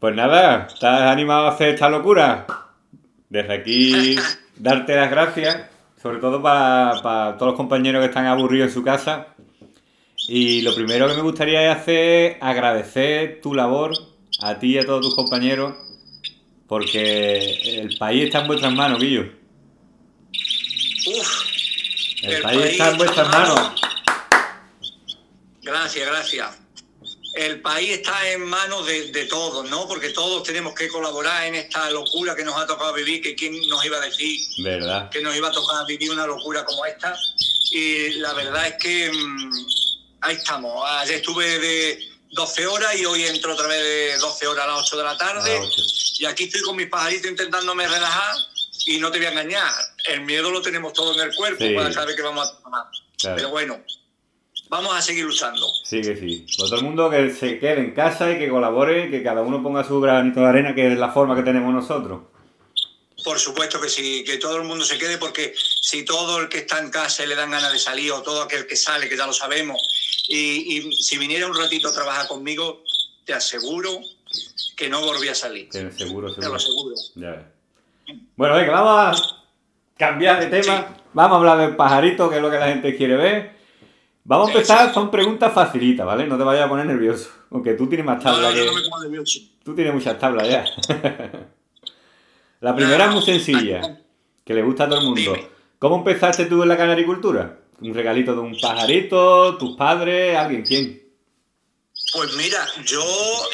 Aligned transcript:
Pues 0.00 0.14
nada, 0.14 0.68
¿estás 0.72 1.02
animado 1.02 1.46
a 1.46 1.50
hacer 1.50 1.70
esta 1.70 1.88
locura? 1.88 2.46
Desde 3.28 3.52
aquí, 3.52 4.16
darte 4.56 4.94
las 4.94 5.10
gracias, 5.10 5.66
sobre 6.00 6.18
todo 6.18 6.40
para, 6.40 7.02
para 7.02 7.36
todos 7.36 7.50
los 7.50 7.56
compañeros 7.56 8.00
que 8.00 8.06
están 8.06 8.26
aburridos 8.26 8.68
en 8.68 8.74
su 8.74 8.84
casa. 8.84 9.34
Y 10.28 10.60
lo 10.62 10.72
primero 10.72 11.08
que 11.08 11.14
me 11.14 11.22
gustaría 11.22 11.72
es 11.72 11.76
hacer 11.76 12.38
agradecer 12.40 13.40
tu 13.40 13.54
labor 13.54 13.92
a 14.40 14.58
ti 14.58 14.74
y 14.74 14.78
a 14.78 14.86
todos 14.86 15.00
tus 15.00 15.16
compañeros, 15.16 15.74
porque 16.68 17.80
el 17.80 17.96
país 17.98 18.26
está 18.26 18.42
en 18.42 18.46
vuestras 18.46 18.72
manos, 18.72 19.00
Guillo. 19.00 19.32
Uf, 21.06 22.22
El, 22.22 22.42
país, 22.42 22.64
está 22.66 22.90
en 22.90 22.98
vuestras 22.98 23.28
manos. 23.30 23.72
Gracias, 25.62 26.06
gracias. 26.06 26.67
El 27.38 27.60
país 27.60 27.90
está 27.90 28.30
en 28.32 28.44
manos 28.44 28.84
de, 28.84 29.12
de 29.12 29.26
todos, 29.26 29.68
¿no? 29.70 29.86
Porque 29.86 30.08
todos 30.10 30.42
tenemos 30.42 30.74
que 30.74 30.88
colaborar 30.88 31.46
en 31.46 31.54
esta 31.54 31.88
locura 31.90 32.34
que 32.34 32.42
nos 32.42 32.56
ha 32.56 32.66
tocado 32.66 32.92
vivir, 32.94 33.22
que 33.22 33.36
quién 33.36 33.54
nos 33.68 33.84
iba 33.84 33.96
a 33.96 34.00
decir 34.00 34.40
¿Verdad? 34.64 35.08
que 35.08 35.20
nos 35.20 35.36
iba 35.36 35.46
a 35.46 35.52
tocar 35.52 35.86
vivir 35.86 36.10
una 36.10 36.26
locura 36.26 36.64
como 36.64 36.84
esta. 36.84 37.16
Y 37.70 38.10
la 38.14 38.32
verdad 38.32 38.66
es 38.66 38.74
que 38.82 39.12
mm, 39.12 39.52
ahí 40.22 40.34
estamos. 40.34 40.84
Ayer 40.98 41.16
estuve 41.16 41.60
de 41.60 42.08
12 42.32 42.66
horas 42.66 42.96
y 42.98 43.04
hoy 43.06 43.22
entro 43.24 43.52
otra 43.54 43.68
vez 43.68 43.82
de 43.84 44.18
12 44.18 44.46
horas 44.48 44.64
a 44.64 44.68
las 44.68 44.78
8 44.80 44.96
de 44.96 45.04
la 45.04 45.16
tarde. 45.16 45.56
A 45.56 45.60
las 45.60 45.68
ocho. 45.68 45.82
Y 46.18 46.24
aquí 46.24 46.44
estoy 46.44 46.62
con 46.62 46.74
mis 46.74 46.88
pajaritos 46.88 47.30
intentándome 47.30 47.86
relajar. 47.86 48.34
Y 48.86 48.98
no 48.98 49.12
te 49.12 49.18
voy 49.18 49.26
a 49.26 49.30
engañar, 49.30 49.70
el 50.06 50.22
miedo 50.22 50.50
lo 50.50 50.60
tenemos 50.62 50.92
todo 50.92 51.14
en 51.14 51.28
el 51.28 51.36
cuerpo 51.36 51.62
Sí. 51.62 51.74
para 51.74 51.92
saber 51.92 52.16
que 52.16 52.22
vamos 52.22 52.48
a 52.48 52.62
tomar. 52.62 52.84
Claro. 53.18 53.36
Pero 53.36 53.50
bueno, 53.50 53.84
vamos 54.68 54.94
a 54.96 55.02
seguir 55.02 55.24
luchando. 55.24 55.66
Sí 55.84 56.00
que 56.00 56.16
sí. 56.16 56.44
Pues 56.56 56.70
todo 56.70 56.76
el 56.80 56.84
mundo 56.84 57.10
que 57.10 57.30
se 57.30 57.58
quede 57.58 57.80
en 57.80 57.92
casa 57.92 58.30
y 58.32 58.38
que 58.38 58.48
colabore, 58.48 59.10
que 59.10 59.22
cada 59.22 59.42
uno 59.42 59.62
ponga 59.62 59.84
su 59.84 60.00
granito 60.00 60.40
de 60.40 60.46
arena, 60.46 60.74
que 60.74 60.92
es 60.92 60.98
la 60.98 61.10
forma 61.10 61.34
que 61.36 61.42
tenemos 61.42 61.72
nosotros. 61.72 62.20
Por 63.24 63.38
supuesto 63.38 63.80
que 63.80 63.88
sí, 63.88 64.22
que 64.24 64.38
todo 64.38 64.56
el 64.56 64.62
mundo 64.62 64.84
se 64.84 64.96
quede, 64.96 65.18
porque 65.18 65.52
si 65.56 66.04
todo 66.04 66.38
el 66.40 66.48
que 66.48 66.58
está 66.58 66.78
en 66.78 66.90
casa 66.90 67.26
le 67.26 67.34
dan 67.34 67.50
ganas 67.50 67.72
de 67.72 67.78
salir, 67.78 68.12
o 68.12 68.22
todo 68.22 68.42
aquel 68.42 68.66
que 68.66 68.76
sale, 68.76 69.08
que 69.08 69.16
ya 69.16 69.26
lo 69.26 69.32
sabemos, 69.32 69.82
y, 70.28 70.78
y 70.78 70.92
si 70.92 71.18
viniera 71.18 71.46
un 71.46 71.56
ratito 71.56 71.88
a 71.88 71.92
trabajar 71.92 72.28
conmigo, 72.28 72.84
te 73.24 73.34
aseguro 73.34 73.90
que 74.76 74.88
no 74.88 75.00
volví 75.00 75.28
a 75.28 75.34
salir. 75.34 75.68
Que 75.68 75.90
seguro, 75.90 76.32
Te 76.34 76.48
lo 76.48 76.58
seguro. 76.58 76.94
aseguro. 76.94 76.94
Ya. 77.16 77.50
Bueno, 78.36 78.54
venga, 78.54 78.80
vamos 78.80 79.20
a 79.20 79.44
cambiar 79.98 80.38
de 80.48 80.60
tema. 80.60 80.96
Vamos 81.12 81.34
a 81.34 81.38
hablar 81.38 81.58
del 81.58 81.76
pajarito, 81.76 82.30
que 82.30 82.36
es 82.36 82.42
lo 82.42 82.50
que 82.50 82.58
la 82.58 82.68
gente 82.68 82.96
quiere 82.96 83.16
ver. 83.16 83.57
Vamos 84.28 84.48
a 84.48 84.52
empezar, 84.52 84.92
son 84.92 85.10
preguntas 85.10 85.50
facilitas, 85.54 86.04
¿vale? 86.04 86.26
No 86.26 86.36
te 86.36 86.44
vayas 86.44 86.66
a 86.66 86.68
poner 86.68 86.84
nervioso. 86.84 87.30
Aunque 87.50 87.72
tú 87.72 87.88
tienes 87.88 88.04
más 88.04 88.18
No, 88.22 88.24
tablas 88.30 88.54
no, 88.54 88.60
que... 88.60 88.66
no 88.66 88.98
me 88.98 89.04
nervioso. 89.04 89.40
Tú 89.64 89.74
tienes 89.74 89.94
muchas 89.94 90.18
tablas 90.18 90.46
ya. 90.46 90.66
la 92.60 92.76
primera 92.76 93.06
es 93.06 93.10
muy 93.12 93.22
sencilla, 93.22 94.00
que 94.44 94.52
le 94.52 94.62
gusta 94.62 94.84
a 94.84 94.88
todo 94.90 94.98
el 95.00 95.06
mundo. 95.06 95.34
¿Cómo 95.78 95.96
empezaste 95.96 96.44
tú 96.44 96.62
en 96.62 96.68
la 96.68 96.76
canaricultura? 96.76 97.58
¿Un 97.80 97.94
regalito 97.94 98.34
de 98.34 98.40
un 98.40 98.54
pajarito? 98.60 99.56
¿Tus 99.56 99.76
padres? 99.78 100.36
¿Alguien? 100.36 100.62
¿Quién? 100.62 101.02
Pues 102.12 102.34
mira, 102.36 102.66
yo 102.84 103.02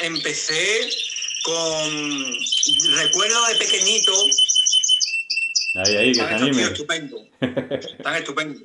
empecé 0.03 0.89
con. 1.45 2.33
Recuerdo 2.97 3.45
de 3.47 3.55
pequeñito. 3.59 4.11
Ahí, 5.75 5.95
ahí, 5.95 6.07
que 6.09 6.15
se 6.15 6.21
Están 6.21 6.41
anime. 6.41 6.61
estupendo. 6.63 7.17
Están 7.39 8.15
estupendos. 8.15 8.63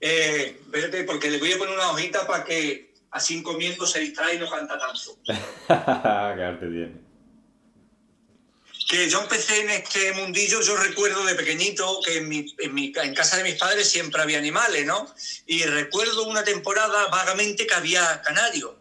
Eh, 0.00 0.60
espérate, 0.64 1.04
porque 1.04 1.30
le 1.30 1.38
voy 1.38 1.52
a 1.52 1.58
poner 1.58 1.74
una 1.74 1.90
hojita 1.90 2.26
para 2.26 2.44
que 2.44 2.94
así 3.10 3.42
comiendo 3.42 3.86
se 3.86 4.00
distrae 4.00 4.34
y 4.36 4.38
no 4.38 4.48
canta 4.48 4.78
tanto. 4.78 5.18
Qué 5.26 5.72
arte 5.72 6.66
tiene. 6.66 7.08
Que 8.88 9.10
yo 9.10 9.20
empecé 9.20 9.60
en 9.60 9.68
este 9.70 10.12
mundillo, 10.12 10.62
yo 10.62 10.74
recuerdo 10.76 11.22
de 11.26 11.34
pequeñito 11.34 12.00
que 12.02 12.18
en, 12.18 12.28
mi, 12.28 12.46
en, 12.58 12.72
mi- 12.72 12.92
en 12.96 13.14
casa 13.14 13.36
de 13.36 13.42
mis 13.44 13.56
padres 13.56 13.86
siempre 13.90 14.22
había 14.22 14.38
animales, 14.38 14.86
¿no? 14.86 15.12
Y 15.46 15.62
recuerdo 15.64 16.26
una 16.26 16.42
temporada 16.42 17.06
vagamente 17.08 17.66
que 17.66 17.74
había 17.74 18.22
canarios. 18.22 18.72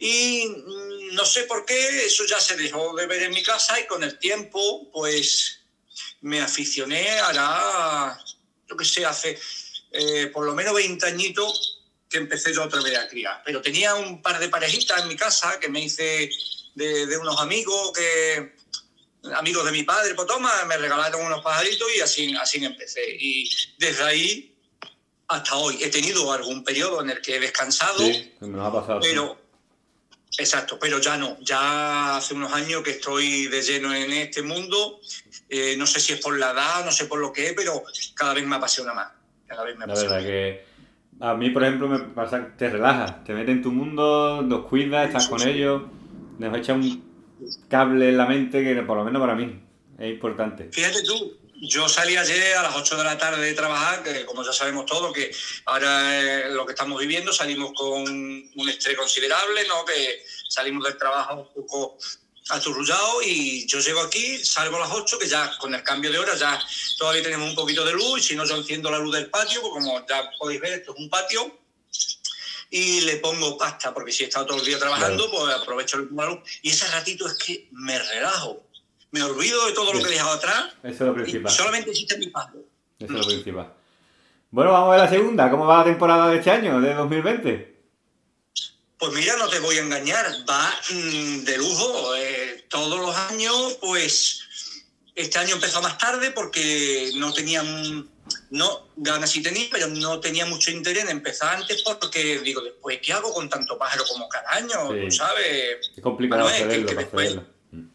Y 0.00 0.46
mm, 0.48 1.14
no 1.14 1.24
sé 1.24 1.44
por 1.44 1.64
qué, 1.64 2.04
eso 2.06 2.24
ya 2.26 2.40
se 2.40 2.56
dejó 2.56 2.96
de 2.96 3.06
ver 3.06 3.22
en 3.22 3.30
mi 3.30 3.44
casa 3.44 3.78
y 3.78 3.86
con 3.86 4.02
el 4.02 4.18
tiempo, 4.18 4.90
pues 4.92 5.60
me 6.22 6.40
aficioné 6.40 7.08
a 7.20 7.32
la, 7.32 8.24
yo 8.68 8.76
qué 8.76 8.84
sé, 8.84 9.06
hace 9.06 9.38
eh, 9.90 10.26
por 10.32 10.44
lo 10.44 10.54
menos 10.54 10.74
20 10.74 11.04
añitos 11.06 11.82
que 12.08 12.18
empecé 12.18 12.52
yo 12.54 12.64
otra 12.64 12.80
vez 12.82 12.98
a 12.98 13.08
criar. 13.08 13.42
Pero 13.44 13.60
tenía 13.62 13.94
un 13.94 14.22
par 14.22 14.38
de 14.38 14.48
parejitas 14.48 15.02
en 15.02 15.08
mi 15.08 15.16
casa 15.16 15.58
que 15.60 15.68
me 15.68 15.80
hice 15.80 16.30
de, 16.74 17.06
de 17.06 17.18
unos 17.18 17.40
amigos 17.40 17.92
que 17.94 18.54
amigos 19.34 19.64
de 19.64 19.72
mi 19.72 19.82
padre, 19.82 20.14
pues 20.14 20.28
toma, 20.28 20.64
me 20.66 20.76
regalaron 20.76 21.24
unos 21.26 21.42
pajaritos 21.42 21.88
y 21.96 22.00
así, 22.00 22.34
así 22.36 22.64
empecé. 22.64 23.02
Y 23.18 23.50
desde 23.78 24.04
ahí 24.04 24.54
hasta 25.28 25.56
hoy 25.56 25.82
he 25.82 25.88
tenido 25.88 26.32
algún 26.32 26.62
periodo 26.62 27.00
en 27.02 27.10
el 27.10 27.20
que 27.20 27.36
he 27.36 27.40
descansado, 27.40 27.98
Sí, 27.98 28.32
nos 28.40 28.64
ha 28.66 28.72
pasado. 28.72 29.02
sí. 29.02 29.08
pero 29.10 29.36
exacto, 30.38 30.78
pero 30.78 31.00
ya 31.00 31.16
no. 31.16 31.38
Ya 31.40 32.16
hace 32.16 32.34
unos 32.34 32.52
años 32.52 32.82
que 32.82 32.90
estoy 32.92 33.48
de 33.48 33.62
lleno 33.62 33.92
en 33.94 34.12
este 34.12 34.42
mundo. 34.42 35.00
Eh, 35.48 35.74
no 35.76 35.86
sé 35.86 35.98
si 36.00 36.12
es 36.12 36.20
por 36.20 36.38
la 36.38 36.52
edad, 36.52 36.84
no 36.84 36.92
sé 36.92 37.06
por 37.06 37.18
lo 37.18 37.32
que 37.32 37.48
es, 37.48 37.52
pero 37.54 37.82
cada 38.14 38.34
vez 38.34 38.44
me 38.44 38.56
apasiona 38.56 38.94
más. 38.94 39.10
Cada 39.46 39.64
vez 39.64 39.76
me 39.76 39.86
La 39.86 39.94
verdad 39.94 40.20
que 40.20 40.64
a 41.20 41.34
mí, 41.34 41.50
por 41.50 41.64
ejemplo, 41.64 41.88
me 41.88 41.98
pasa 41.98 42.54
te 42.56 42.68
relajas, 42.68 43.24
te 43.24 43.32
metes 43.32 43.54
en 43.54 43.62
tu 43.62 43.72
mundo, 43.72 44.42
los 44.42 44.66
cuidas, 44.66 45.06
estás 45.06 45.28
con 45.28 45.46
ellos, 45.46 45.82
nos 46.38 46.56
echa 46.58 46.74
un 46.74 47.04
cable 47.68 48.08
en 48.10 48.18
la 48.18 48.26
mente 48.26 48.62
que 48.62 48.82
por 48.82 48.96
lo 48.96 49.04
menos 49.04 49.20
para 49.20 49.34
mí 49.34 49.62
es 49.98 50.10
importante. 50.10 50.68
Fíjate 50.70 51.02
tú, 51.02 51.38
yo 51.62 51.88
salí 51.88 52.16
ayer 52.16 52.56
a 52.56 52.62
las 52.62 52.76
8 52.76 52.96
de 52.96 53.04
la 53.04 53.16
tarde 53.16 53.44
de 53.44 53.54
trabajar, 53.54 54.02
que 54.02 54.26
como 54.26 54.42
ya 54.42 54.52
sabemos 54.52 54.84
todos, 54.84 55.12
que 55.12 55.30
ahora 55.64 56.20
eh, 56.20 56.50
lo 56.50 56.66
que 56.66 56.72
estamos 56.72 57.00
viviendo 57.00 57.32
salimos 57.32 57.72
con 57.72 58.02
un 58.02 58.68
estrés 58.68 58.96
considerable, 58.96 59.66
¿no? 59.68 59.84
Que 59.84 60.22
salimos 60.48 60.84
del 60.84 60.98
trabajo 60.98 61.50
un 61.54 61.62
poco 61.66 61.96
aturrullados 62.50 63.26
y 63.26 63.66
yo 63.66 63.80
llego 63.80 64.00
aquí, 64.00 64.44
salgo 64.44 64.76
a 64.76 64.80
las 64.80 64.90
8, 64.90 65.18
que 65.18 65.28
ya 65.28 65.56
con 65.58 65.74
el 65.74 65.82
cambio 65.82 66.10
de 66.10 66.18
hora 66.18 66.34
ya 66.36 66.58
todavía 66.98 67.22
tenemos 67.22 67.48
un 67.48 67.54
poquito 67.54 67.84
de 67.84 67.92
luz 67.92 68.20
y 68.20 68.22
si 68.22 68.36
no 68.36 68.44
yo 68.44 68.56
enciendo 68.56 68.90
la 68.90 68.98
luz 68.98 69.14
del 69.14 69.30
patio, 69.30 69.60
porque 69.62 69.84
como 69.84 70.06
ya 70.06 70.30
podéis 70.38 70.60
ver 70.60 70.72
esto 70.74 70.94
es 70.94 71.00
un 71.00 71.10
patio 71.10 71.58
y 72.70 73.02
le 73.02 73.16
pongo 73.16 73.56
pasta, 73.56 73.92
porque 73.94 74.12
si 74.12 74.24
he 74.24 74.26
estado 74.26 74.46
todo 74.46 74.58
el 74.58 74.66
día 74.66 74.78
trabajando, 74.78 75.30
pues 75.30 75.54
aprovecho 75.54 75.98
el 75.98 76.08
la 76.14 76.26
luz 76.26 76.38
y 76.62 76.70
ese 76.70 76.86
ratito 76.88 77.26
es 77.26 77.34
que 77.34 77.68
me 77.72 77.98
relajo. 77.98 78.62
Me 79.12 79.22
olvido 79.22 79.66
de 79.66 79.72
todo 79.72 79.92
lo 79.92 80.00
que 80.00 80.08
he 80.08 80.12
dejado 80.12 80.32
atrás 80.32 80.74
Eso 80.82 80.92
es 80.92 81.00
lo 81.00 81.14
principal. 81.14 81.50
solamente 81.50 81.90
existe 81.90 82.18
mi 82.18 82.26
padre. 82.26 82.60
Eso 82.98 83.12
es 83.12 83.20
lo 83.20 83.26
principal. 83.26 83.72
Bueno, 84.50 84.72
vamos 84.72 84.88
a 84.88 84.90
ver 84.90 85.00
la 85.00 85.10
segunda. 85.10 85.50
¿Cómo 85.50 85.66
va 85.66 85.78
la 85.78 85.84
temporada 85.84 86.28
de 86.28 86.38
este 86.38 86.50
año, 86.50 86.80
de 86.80 86.94
2020? 86.94 87.75
Pues 89.06 89.18
mira, 89.20 89.36
no 89.36 89.48
te 89.48 89.60
voy 89.60 89.76
a 89.76 89.82
engañar, 89.82 90.26
va 90.48 90.74
mm, 90.90 91.44
de 91.44 91.58
lujo. 91.58 92.14
eh, 92.16 92.64
todos 92.68 92.98
los 93.00 93.14
años, 93.14 93.78
pues 93.80 94.40
este 95.14 95.38
año 95.38 95.54
empezó 95.54 95.80
más 95.80 95.96
tarde 95.96 96.32
porque 96.32 97.12
no 97.14 97.32
tenía, 97.32 97.62
mm, 97.62 98.08
no, 98.50 98.88
ganas 98.96 99.30
sí 99.30 99.42
tenía, 99.42 99.68
pero 99.70 99.86
no 99.86 100.18
tenía 100.18 100.44
mucho 100.46 100.72
interés 100.72 101.04
en 101.04 101.10
empezar 101.10 101.54
antes 101.56 101.82
porque 101.82 102.40
digo, 102.40 102.60
después, 102.62 102.98
¿qué 103.00 103.12
hago 103.12 103.32
con 103.32 103.48
tanto 103.48 103.78
pájaro 103.78 104.04
como 104.08 104.28
cada 104.28 104.50
año? 104.54 104.90
Sí. 104.92 105.00
Tú 105.04 105.10
sabes. 105.12 105.76
Es 105.96 106.02
complicado 106.02 106.42
Manuel, 106.44 106.62
accederlo, 106.62 106.86
que- 106.88 106.94
que 106.96 107.00
después-. 107.00 107.36
Mm. 107.70 107.86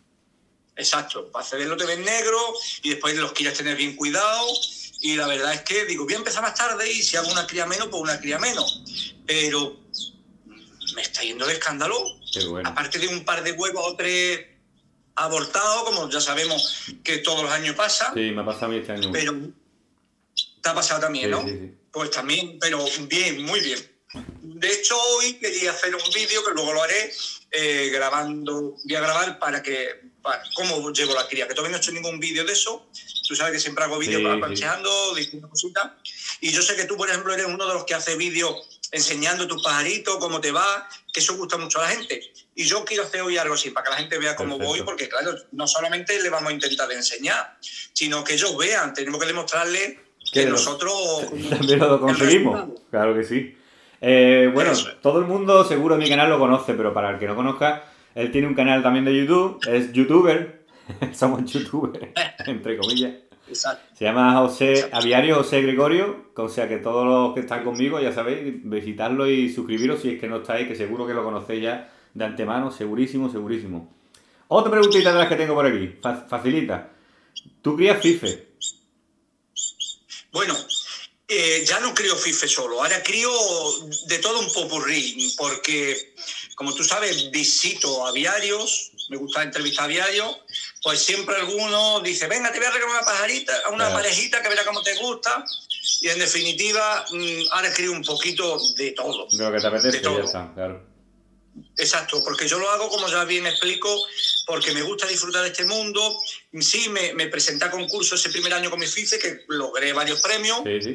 Exacto, 0.77 1.29
para 1.29 1.43
accederlo 1.43 1.75
te 1.75 1.85
ves 1.85 1.99
negro 1.99 2.53
y 2.83 2.89
después 2.91 3.15
los 3.17 3.33
quieres 3.33 3.57
tener 3.57 3.75
bien 3.75 3.95
cuidados. 3.97 4.77
Y 5.03 5.15
la 5.15 5.27
verdad 5.27 5.53
es 5.53 5.61
que 5.63 5.83
digo, 5.85 6.05
voy 6.05 6.13
a 6.13 6.17
empezar 6.17 6.41
más 6.43 6.53
tarde 6.55 6.89
y 6.89 7.01
si 7.03 7.17
hago 7.17 7.29
una 7.31 7.45
cría 7.47 7.65
menos, 7.65 7.87
pues 7.89 8.01
una 8.01 8.19
cría 8.19 8.37
menos. 8.39 8.81
Pero 9.25 9.80
me 10.95 11.01
está 11.01 11.21
yendo 11.21 11.45
de 11.45 11.53
escándalo. 11.53 11.97
Qué 12.33 12.45
bueno. 12.45 12.67
Aparte 12.69 12.99
de 12.99 13.07
un 13.07 13.23
par 13.25 13.43
de 13.43 13.51
huevos 13.53 13.83
o 13.87 13.95
tres 13.95 14.47
abortados, 15.15 15.83
como 15.83 16.09
ya 16.09 16.21
sabemos 16.21 16.85
que 17.03 17.17
todos 17.19 17.43
los 17.43 17.51
años 17.51 17.75
pasa, 17.75 18.11
Sí, 18.13 18.31
me 18.31 18.41
ha 18.41 18.45
pasado 18.45 18.67
a 18.67 18.69
mí 18.69 18.77
este 18.77 18.93
año. 18.93 19.09
pero 19.11 19.33
te 20.61 20.69
ha 20.69 20.73
pasado 20.73 21.01
también, 21.01 21.25
Sí, 21.25 21.31
¿no? 21.31 21.43
sí, 21.43 21.49
sí. 21.59 21.77
Pues 21.91 22.11
también, 22.11 22.57
pero 22.59 22.85
bien, 23.07 23.43
muy 23.43 23.59
bien. 23.59 23.79
De 24.41 24.71
hecho, 24.71 24.97
hoy 25.17 25.33
quería 25.33 25.71
hacer 25.71 25.93
un 25.95 26.01
vídeo 26.13 26.43
que 26.45 26.51
luego 26.53 26.73
lo 26.73 26.83
haré 26.83 27.11
eh, 27.51 27.89
grabando, 27.91 28.75
voy 28.83 28.95
a 28.95 29.01
grabar 29.01 29.39
para 29.39 29.61
que, 29.61 30.01
para, 30.21 30.41
cómo 30.55 30.89
llevo 30.91 31.13
la 31.13 31.27
cría, 31.27 31.47
que 31.47 31.53
todavía 31.53 31.71
no 31.71 31.77
he 31.77 31.81
hecho 31.81 31.91
ningún 31.91 32.19
vídeo 32.19 32.45
de 32.45 32.53
eso. 32.53 32.89
Tú 33.27 33.35
sabes 33.35 33.53
que 33.53 33.59
siempre 33.59 33.83
hago 33.83 33.97
vídeos 33.97 34.21
Sí, 34.21 34.39
para 34.39 34.55
sí. 34.55 34.63
diciendo 34.63 35.49
cositas. 35.49 35.91
Y 36.41 36.51
yo 36.51 36.61
sé 36.61 36.75
que 36.75 36.85
tú, 36.85 36.95
por 36.97 37.09
ejemplo, 37.09 37.33
eres 37.33 37.45
uno 37.45 37.65
de 37.67 37.73
los 37.73 37.85
que 37.85 37.93
hace 37.93 38.15
vídeos 38.15 38.70
enseñando 38.91 39.47
tus 39.47 39.63
pajaritos, 39.63 40.17
cómo 40.17 40.41
te 40.41 40.51
va, 40.51 40.87
que 41.13 41.19
eso 41.21 41.35
gusta 41.37 41.57
mucho 41.57 41.79
a 41.79 41.83
la 41.83 41.89
gente. 41.89 42.21
Y 42.55 42.63
yo 42.65 42.83
quiero 42.83 43.03
hacer 43.03 43.21
hoy 43.21 43.37
algo 43.37 43.53
así, 43.55 43.69
para 43.69 43.85
que 43.85 43.91
la 43.91 43.97
gente 43.97 44.17
vea 44.17 44.35
cómo 44.35 44.57
Perfecto. 44.57 44.69
voy, 44.79 44.85
porque 44.85 45.07
claro, 45.09 45.31
no 45.53 45.67
solamente 45.67 46.21
le 46.21 46.29
vamos 46.29 46.49
a 46.49 46.53
intentar 46.53 46.91
enseñar, 46.91 47.57
sino 47.93 48.23
que 48.23 48.33
ellos 48.33 48.55
vean, 48.57 48.93
tenemos 48.93 49.19
que 49.19 49.27
demostrarles 49.27 49.97
que 50.33 50.43
lo- 50.45 50.51
nosotros... 50.51 50.93
También 51.49 51.79
lo 51.79 51.99
conseguimos. 51.99 52.69
Claro 52.89 53.15
que 53.15 53.23
sí. 53.23 53.57
Eh, 54.01 54.49
bueno, 54.53 54.71
es. 54.71 54.85
todo 55.01 55.19
el 55.19 55.25
mundo 55.25 55.63
seguro 55.63 55.95
mi 55.95 56.09
canal 56.09 56.29
lo 56.29 56.39
conoce, 56.39 56.73
pero 56.73 56.93
para 56.93 57.11
el 57.11 57.19
que 57.19 57.27
no 57.27 57.35
conozca, 57.35 57.85
Él 58.15 58.31
tiene 58.31 58.47
un 58.47 58.55
canal 58.55 58.81
también 58.83 59.05
de 59.05 59.15
YouTube, 59.15 59.59
es 59.67 59.93
youtuber, 59.93 60.65
somos 61.13 61.49
youtubers, 61.51 62.07
entre 62.45 62.77
comillas. 62.77 63.11
Exacto. 63.51 63.83
Se 63.97 64.05
llama 64.05 64.37
José 64.41 64.89
Aviario 64.91 65.35
José 65.35 65.61
Gregorio, 65.61 66.31
o 66.35 66.49
sea 66.49 66.67
que 66.67 66.77
todos 66.77 67.05
los 67.05 67.33
que 67.33 67.41
están 67.41 67.63
conmigo, 67.63 67.99
ya 67.99 68.11
sabéis, 68.13 68.53
visitarlo 68.63 69.29
y 69.29 69.51
suscribiros 69.53 70.01
si 70.01 70.11
es 70.11 70.19
que 70.19 70.27
no 70.27 70.37
estáis, 70.37 70.67
que 70.67 70.75
seguro 70.75 71.05
que 71.05 71.13
lo 71.13 71.23
conocéis 71.23 71.63
ya 71.63 71.93
de 72.13 72.25
antemano, 72.25 72.71
segurísimo, 72.71 73.31
segurísimo. 73.31 73.93
Otra 74.47 74.71
preguntita 74.71 75.11
de 75.13 75.19
las 75.19 75.29
que 75.29 75.35
tengo 75.35 75.53
por 75.53 75.65
aquí, 75.65 75.95
fa- 76.01 76.25
facilita. 76.27 76.89
¿Tú 77.61 77.75
crías 77.75 78.01
FIFE? 78.01 78.47
Bueno, 80.31 80.55
eh, 81.27 81.63
ya 81.65 81.79
no 81.79 81.93
crío 81.93 82.15
FIFE 82.15 82.47
solo, 82.47 82.81
ahora 82.81 83.01
crío 83.03 83.29
de 84.07 84.17
todo 84.19 84.39
un 84.39 84.51
popurrí, 84.51 85.33
porque 85.37 86.13
como 86.55 86.73
tú 86.73 86.83
sabes, 86.83 87.31
visito 87.31 88.05
aviarios, 88.05 88.90
me 89.11 89.17
gusta 89.17 89.43
entrevistar 89.43 89.85
aviarios, 89.85 90.37
pues 90.81 90.99
siempre 91.03 91.35
alguno 91.35 91.99
dice, 91.99 92.27
venga, 92.27 92.49
te 92.51 92.59
voy 92.59 92.67
a 92.67 92.71
regalar 92.71 92.95
una 92.95 93.05
pajarita, 93.05 93.53
a 93.65 93.69
una 93.71 93.91
parejita 93.91 94.41
que 94.41 94.47
verá 94.47 94.63
cómo 94.65 94.81
te 94.81 94.95
gusta, 94.95 95.43
y 95.99 96.07
en 96.07 96.17
definitiva, 96.17 97.05
mm, 97.11 97.51
ahora 97.51 97.73
crío 97.73 97.91
un 97.91 98.03
poquito 98.03 98.57
de 98.77 98.91
todo. 98.91 99.27
De 99.29 99.43
lo 99.43 99.51
que 99.51 99.59
te 99.59 99.67
apetece, 99.67 99.97
De 99.97 99.99
todo. 99.99 100.19
ya 100.19 100.23
está, 100.23 100.53
claro. 100.55 100.89
Exacto, 101.75 102.23
porque 102.23 102.47
yo 102.47 102.57
lo 102.57 102.69
hago, 102.71 102.87
como 102.87 103.09
ya 103.09 103.25
bien 103.25 103.45
explico, 103.45 103.89
porque 104.47 104.71
me 104.71 104.81
gusta 104.81 105.05
disfrutar 105.07 105.43
de 105.43 105.49
este 105.49 105.65
mundo. 105.65 106.17
Sí, 106.61 106.87
me, 106.87 107.13
me 107.13 107.27
presenté 107.27 107.65
a 107.65 107.71
concurso 107.71 108.15
ese 108.15 108.29
primer 108.29 108.53
año 108.53 108.69
con 108.69 108.79
mi 108.79 108.87
FIFE, 108.87 109.19
que 109.19 109.41
logré 109.49 109.91
varios 109.91 110.21
premios, 110.21 110.61
Sí, 110.63 110.81
sí. 110.81 110.93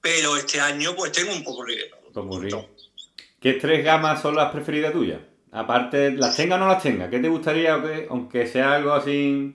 pero 0.00 0.36
este 0.36 0.60
año 0.60 0.96
pues 0.96 1.12
tengo 1.12 1.32
un 1.32 1.44
poco 1.44 1.64
de 1.64 1.84
todo. 1.84 2.12
Popurrí. 2.12 2.50
¿Qué 3.40 3.54
tres 3.54 3.84
gamas 3.84 4.20
son 4.20 4.34
las 4.34 4.50
preferidas 4.52 4.92
tuyas? 4.92 5.20
Aparte, 5.52 6.12
las 6.12 6.34
tenga 6.34 6.56
o 6.56 6.58
no 6.58 6.66
las 6.66 6.82
tenga, 6.82 7.10
¿qué 7.10 7.18
te 7.18 7.28
gustaría, 7.28 7.76
o 7.76 7.82
qué- 7.82 8.06
aunque 8.08 8.46
sea 8.46 8.72
algo 8.74 8.92
así 8.94 9.54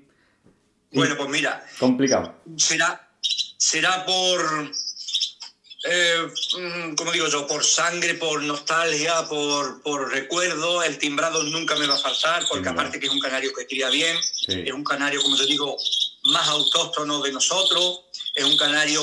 Bueno, 0.92 1.18
pues 1.18 1.30
mira, 1.30 1.66
complicado? 1.80 2.36
será, 2.56 3.10
será 3.58 4.06
por, 4.06 4.72
eh, 5.90 6.28
mm, 6.60 6.96
como 6.96 7.12
digo 7.12 7.28
yo, 7.28 7.48
por 7.48 7.64
sangre, 7.64 8.14
por 8.14 8.44
nostalgia, 8.44 9.28
por, 9.28 9.82
por 9.82 10.12
recuerdo. 10.12 10.84
El 10.84 10.98
timbrado 11.00 11.42
nunca 11.44 11.76
me 11.78 11.88
va 11.88 11.96
a 11.96 12.00
faltar, 12.00 12.42
porque 12.48 12.64
Timbrado. 12.64 12.80
aparte 12.80 13.00
que 13.00 13.08
es 13.08 13.12
un 13.12 13.20
canario 13.20 13.52
que 13.54 13.66
cría 13.66 13.90
bien, 13.90 14.16
Sí. 14.22 14.64
es 14.66 14.74
un 14.74 14.84
canario, 14.84 15.22
como 15.24 15.36
te 15.36 15.46
digo, 15.48 15.76
más 16.26 16.48
autóctono 16.48 17.22
de 17.22 17.32
nosotros, 17.32 18.02
es 18.36 18.44
un 18.46 18.56
canario 18.58 19.02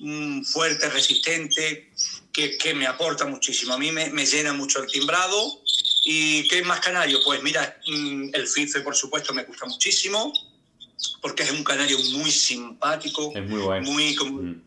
mm, 0.00 0.42
fuerte, 0.42 0.90
resistente, 0.90 1.90
que, 2.32 2.58
que 2.58 2.74
me 2.74 2.86
aporta 2.86 3.24
muchísimo. 3.24 3.72
A 3.72 3.78
mí 3.78 3.90
me, 3.92 4.10
me 4.10 4.26
llena 4.26 4.52
mucho 4.52 4.82
el 4.82 4.86
timbrado. 4.90 5.62
¿Y 6.08 6.46
qué 6.46 6.62
más 6.62 6.78
canario? 6.78 7.18
Pues 7.24 7.42
mira, 7.42 7.80
mm, 7.84 8.28
el 8.32 8.46
FIFE, 8.46 8.80
por 8.82 8.94
supuesto, 8.94 9.34
me 9.34 9.42
gusta 9.42 9.66
muchísimo, 9.66 10.32
porque 11.20 11.42
es 11.42 11.50
un 11.50 11.64
canario 11.64 11.98
muy 12.12 12.30
simpático, 12.30 13.32
Es 13.34 13.44
muy 13.48 13.60
guay. 13.60 13.80
muy... 13.82 14.14
como- 14.14 14.40
Mm. 14.40 14.62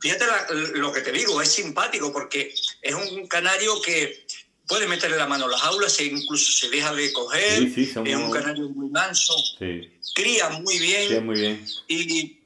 Fíjate 0.00 0.24
la- 0.26 0.46
lo 0.76 0.90
que 0.90 1.02
te 1.02 1.12
digo, 1.12 1.42
es 1.42 1.52
simpático 1.52 2.10
porque 2.10 2.54
es 2.80 2.94
un 2.94 3.26
canario 3.26 3.78
que 3.82 4.24
puede 4.66 4.86
meterle 4.86 5.18
la 5.18 5.26
mano 5.26 5.44
a 5.44 5.48
las 5.48 5.62
aulas 5.64 5.98
e 6.00 6.04
incluso 6.06 6.50
se 6.50 6.70
deja 6.70 6.94
de 6.94 7.12
coger. 7.12 7.58
Sí, 7.58 7.74
sí, 7.74 7.82
Es 8.06 8.16
un 8.16 8.30
canario 8.30 8.70
muy 8.70 8.88
manso, 8.88 9.34
Sí, 9.58 9.90
cría 10.14 10.48
muy 10.48 10.78
bien 10.78 11.26
muy 11.26 11.38
bien. 11.38 11.66
y, 11.88 12.38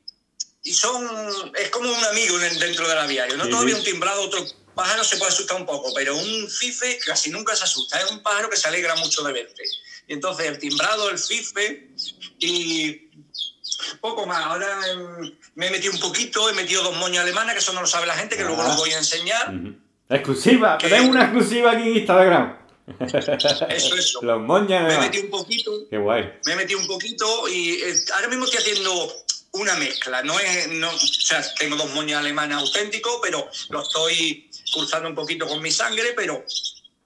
y 0.65 0.73
son 0.73 1.07
es 1.55 1.71
como 1.71 1.89
un 1.97 2.05
amigo 2.07 2.41
en- 2.41 2.59
dentro 2.59 2.89
del 2.89 2.99
aviario. 2.99 3.37
No 3.37 3.47
todavía 3.49 3.77
un 3.77 3.85
timbrado, 3.85 4.23
otro 4.23 4.45
pájaro 4.75 5.05
se 5.05 5.17
puede 5.17 5.31
asustar 5.33 5.57
un 5.57 5.67
poco, 5.67 5.93
pero 5.95 6.17
un 6.17 6.49
fife 6.51 6.99
casi 7.07 7.31
nunca 7.31 7.55
se 7.57 7.65
asusta. 7.65 7.99
Es 8.01 8.11
un 8.11 8.23
pájaro 8.23 8.51
que 8.51 8.57
se 8.57 8.69
alegra 8.69 8.95
mucho 8.97 9.23
de 9.23 9.33
verte. 9.33 9.63
Y 10.07 10.13
entonces 10.13 10.47
el 10.47 10.59
timbrado, 10.59 11.09
el 11.11 11.19
fife 11.19 11.89
y 12.39 13.09
poco 14.01 14.27
más. 14.27 14.45
Ahora 14.45 14.79
em, 14.91 15.33
me 15.55 15.67
he 15.69 15.71
metido 15.71 15.93
un 15.93 16.01
poquito, 16.01 16.49
he 16.51 16.53
metido 16.53 16.83
dos 16.83 16.97
moñas 16.97 17.23
alemanas, 17.25 17.55
que 17.55 17.61
eso 17.61 17.73
no 17.73 17.81
lo 17.81 17.87
sabe 17.87 18.07
la 18.07 18.17
gente, 18.17 18.37
que 18.37 18.45
luego 18.45 18.63
Ah. 18.63 18.69
los 18.69 18.77
voy 18.77 18.93
a 18.93 18.99
enseñar. 18.99 19.53
Exclusiva, 20.09 20.77
¿Qué? 20.79 20.89
tenemos 20.89 21.11
una 21.11 21.23
exclusiva 21.25 21.73
aquí 21.73 21.83
en 21.89 21.97
Instagram. 21.99 22.59
Eso, 23.01 23.67
eso. 23.97 24.23
Los 24.23 24.41
moñas. 24.43 24.85
Me 24.87 24.95
he 24.95 24.99
metido 24.99 25.25
un 25.25 25.31
poquito, 25.31 25.71
Qué 25.89 25.97
guay. 25.97 26.35
me 26.45 26.53
he 26.53 26.57
metido 26.57 26.79
un 26.81 26.87
poquito 26.87 27.49
y 27.49 27.81
eh, 27.83 27.95
ahora 28.15 28.29
mismo 28.29 28.45
estoy 28.45 28.61
haciendo 28.61 29.25
una 29.53 29.75
mezcla. 29.77 30.23
No 30.23 30.39
es, 30.39 30.69
no, 30.69 30.91
o 30.91 30.99
sea, 30.99 31.43
tengo 31.55 31.77
dos 31.77 31.91
moñas 31.95 32.21
alemanas 32.21 32.59
auténticos, 32.61 33.21
pero 33.23 33.49
lo 33.71 33.83
estoy 33.83 34.51
cursando 34.73 35.09
un 35.09 35.15
poquito 35.15 35.47
con 35.47 35.61
mi 35.63 35.71
sangre, 35.71 36.13
pero 36.17 36.45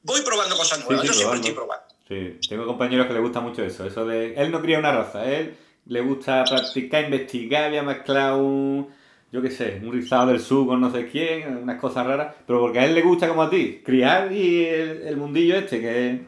voy 0.02 0.20
probando 0.22 0.56
cosas 0.56 0.84
nuevas. 0.84 1.00
sí, 1.02 1.06
Yo 1.08 1.12
siempre 1.14 1.36
estoy 1.38 1.52
probando. 1.54 1.84
Sí, 2.08 2.38
tengo 2.48 2.66
compañeros 2.66 3.06
que 3.06 3.12
les 3.12 3.22
gusta 3.22 3.40
mucho 3.40 3.62
eso. 3.64 3.86
Eso 3.86 4.04
de. 4.06 4.34
Él 4.34 4.50
no 4.50 4.62
cría 4.62 4.78
una 4.78 4.92
raza, 4.92 5.30
él 5.30 5.56
le 5.86 6.00
gusta 6.00 6.44
practicar, 6.44 7.04
investigar, 7.04 7.64
había 7.64 7.82
mezclado 7.82 8.38
un. 8.38 8.88
Yo 9.30 9.42
qué 9.42 9.50
sé, 9.50 9.78
un 9.84 9.92
rizado 9.92 10.28
del 10.28 10.40
sur 10.40 10.66
con 10.66 10.80
no 10.80 10.90
sé 10.90 11.06
quién, 11.10 11.54
unas 11.58 11.78
cosas 11.78 12.06
raras. 12.06 12.34
Pero 12.46 12.60
porque 12.60 12.78
a 12.78 12.86
él 12.86 12.94
le 12.94 13.02
gusta 13.02 13.28
como 13.28 13.42
a 13.42 13.50
ti, 13.50 13.82
criar 13.84 14.32
y 14.32 14.64
el, 14.64 15.02
el 15.02 15.16
mundillo 15.18 15.56
este, 15.56 15.80
que 15.82 16.10
es 16.10 16.20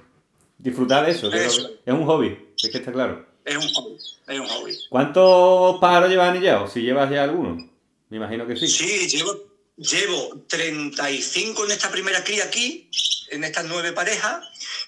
disfrutar 0.59 1.07
de 1.07 1.13
eso. 1.13 1.29
es 1.29 1.33
lo 1.33 1.41
Eso. 1.41 1.69
que- 1.69 1.91
es 1.91 1.95
un 1.97 2.05
hobby, 2.05 2.39
es 2.63 2.69
que 2.71 2.77
está 2.77 2.93
claro. 2.93 3.25
Es 3.43 3.57
un 3.57 3.69
hobby, 3.73 3.97
es 3.97 4.39
un 4.39 4.47
hobby. 4.47 4.77
¿Cuántos 4.91 5.79
pájaros 5.81 6.11
llevas 6.11 6.29
anillados? 6.29 6.73
Si 6.73 6.83
llevas 6.83 7.11
ya 7.11 7.25
alguno. 7.25 7.57
Me 8.11 8.19
imagino 8.19 8.47
que 8.47 8.55
sí. 8.57 8.69
Sí, 8.69 9.09
llevo, 9.09 9.33
llevo 9.81 10.45
35 10.49 11.65
en 11.65 11.71
esta 11.71 11.91
primera 11.91 12.23
cría 12.23 12.45
aquí, 12.45 12.91
en 13.31 13.45
estas 13.45 13.65
nueve 13.65 13.93
parejas, 13.93 14.45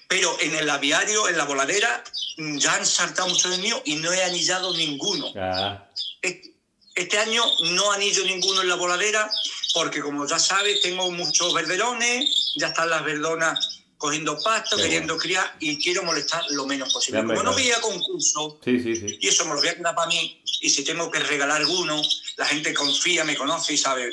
pero 0.07 0.37
en 0.39 0.53
el 0.55 0.69
aviario, 0.69 1.27
en 1.27 1.37
la 1.37 1.45
voladera, 1.45 2.03
ya 2.37 2.75
han 2.75 2.85
saltado 2.85 3.27
muchos 3.29 3.51
de 3.51 3.57
míos 3.57 3.81
y 3.85 3.95
no 3.95 4.11
he 4.13 4.23
anillado 4.23 4.75
ninguno. 4.75 5.31
Ah, 5.35 5.89
Este 6.21 7.17
año 7.17 7.43
no 7.71 7.91
anillo 7.91 8.23
ninguno 8.23 8.61
en 8.61 8.69
la 8.69 8.75
voladera 8.75 9.29
porque, 9.73 9.99
como 10.01 10.27
ya 10.27 10.37
sabes, 10.37 10.81
tengo 10.81 11.09
muchos 11.09 11.53
verderones, 11.53 12.53
ya 12.55 12.67
están 12.67 12.89
las 12.91 13.03
verdonas 13.03 13.81
cogiendo 13.97 14.37
pasto, 14.43 14.75
Qué 14.75 14.83
queriendo 14.83 15.17
criar 15.17 15.55
y 15.59 15.81
quiero 15.81 16.03
molestar 16.03 16.43
lo 16.51 16.67
menos 16.67 16.93
posible. 16.93 17.21
Hombre, 17.21 17.37
Como 17.37 17.49
no 17.49 17.55
claro. 17.55 17.63
voy 17.63 17.71
a 17.71 17.81
concurso 17.81 18.59
sí, 18.63 18.77
sí, 18.79 18.95
sí. 18.97 19.17
y 19.21 19.27
eso 19.29 19.45
me 19.45 19.51
lo 19.53 19.59
voy 19.61 19.69
a 19.69 19.75
quedar 19.75 19.95
para 19.95 20.07
mí 20.09 20.43
y 20.59 20.69
si 20.69 20.83
tengo 20.83 21.09
que 21.09 21.19
regalar 21.19 21.61
alguno, 21.61 22.01
la 22.35 22.45
gente 22.45 22.73
confía, 22.73 23.23
me 23.23 23.35
conoce 23.35 23.73
y 23.73 23.77
sabe. 23.77 24.11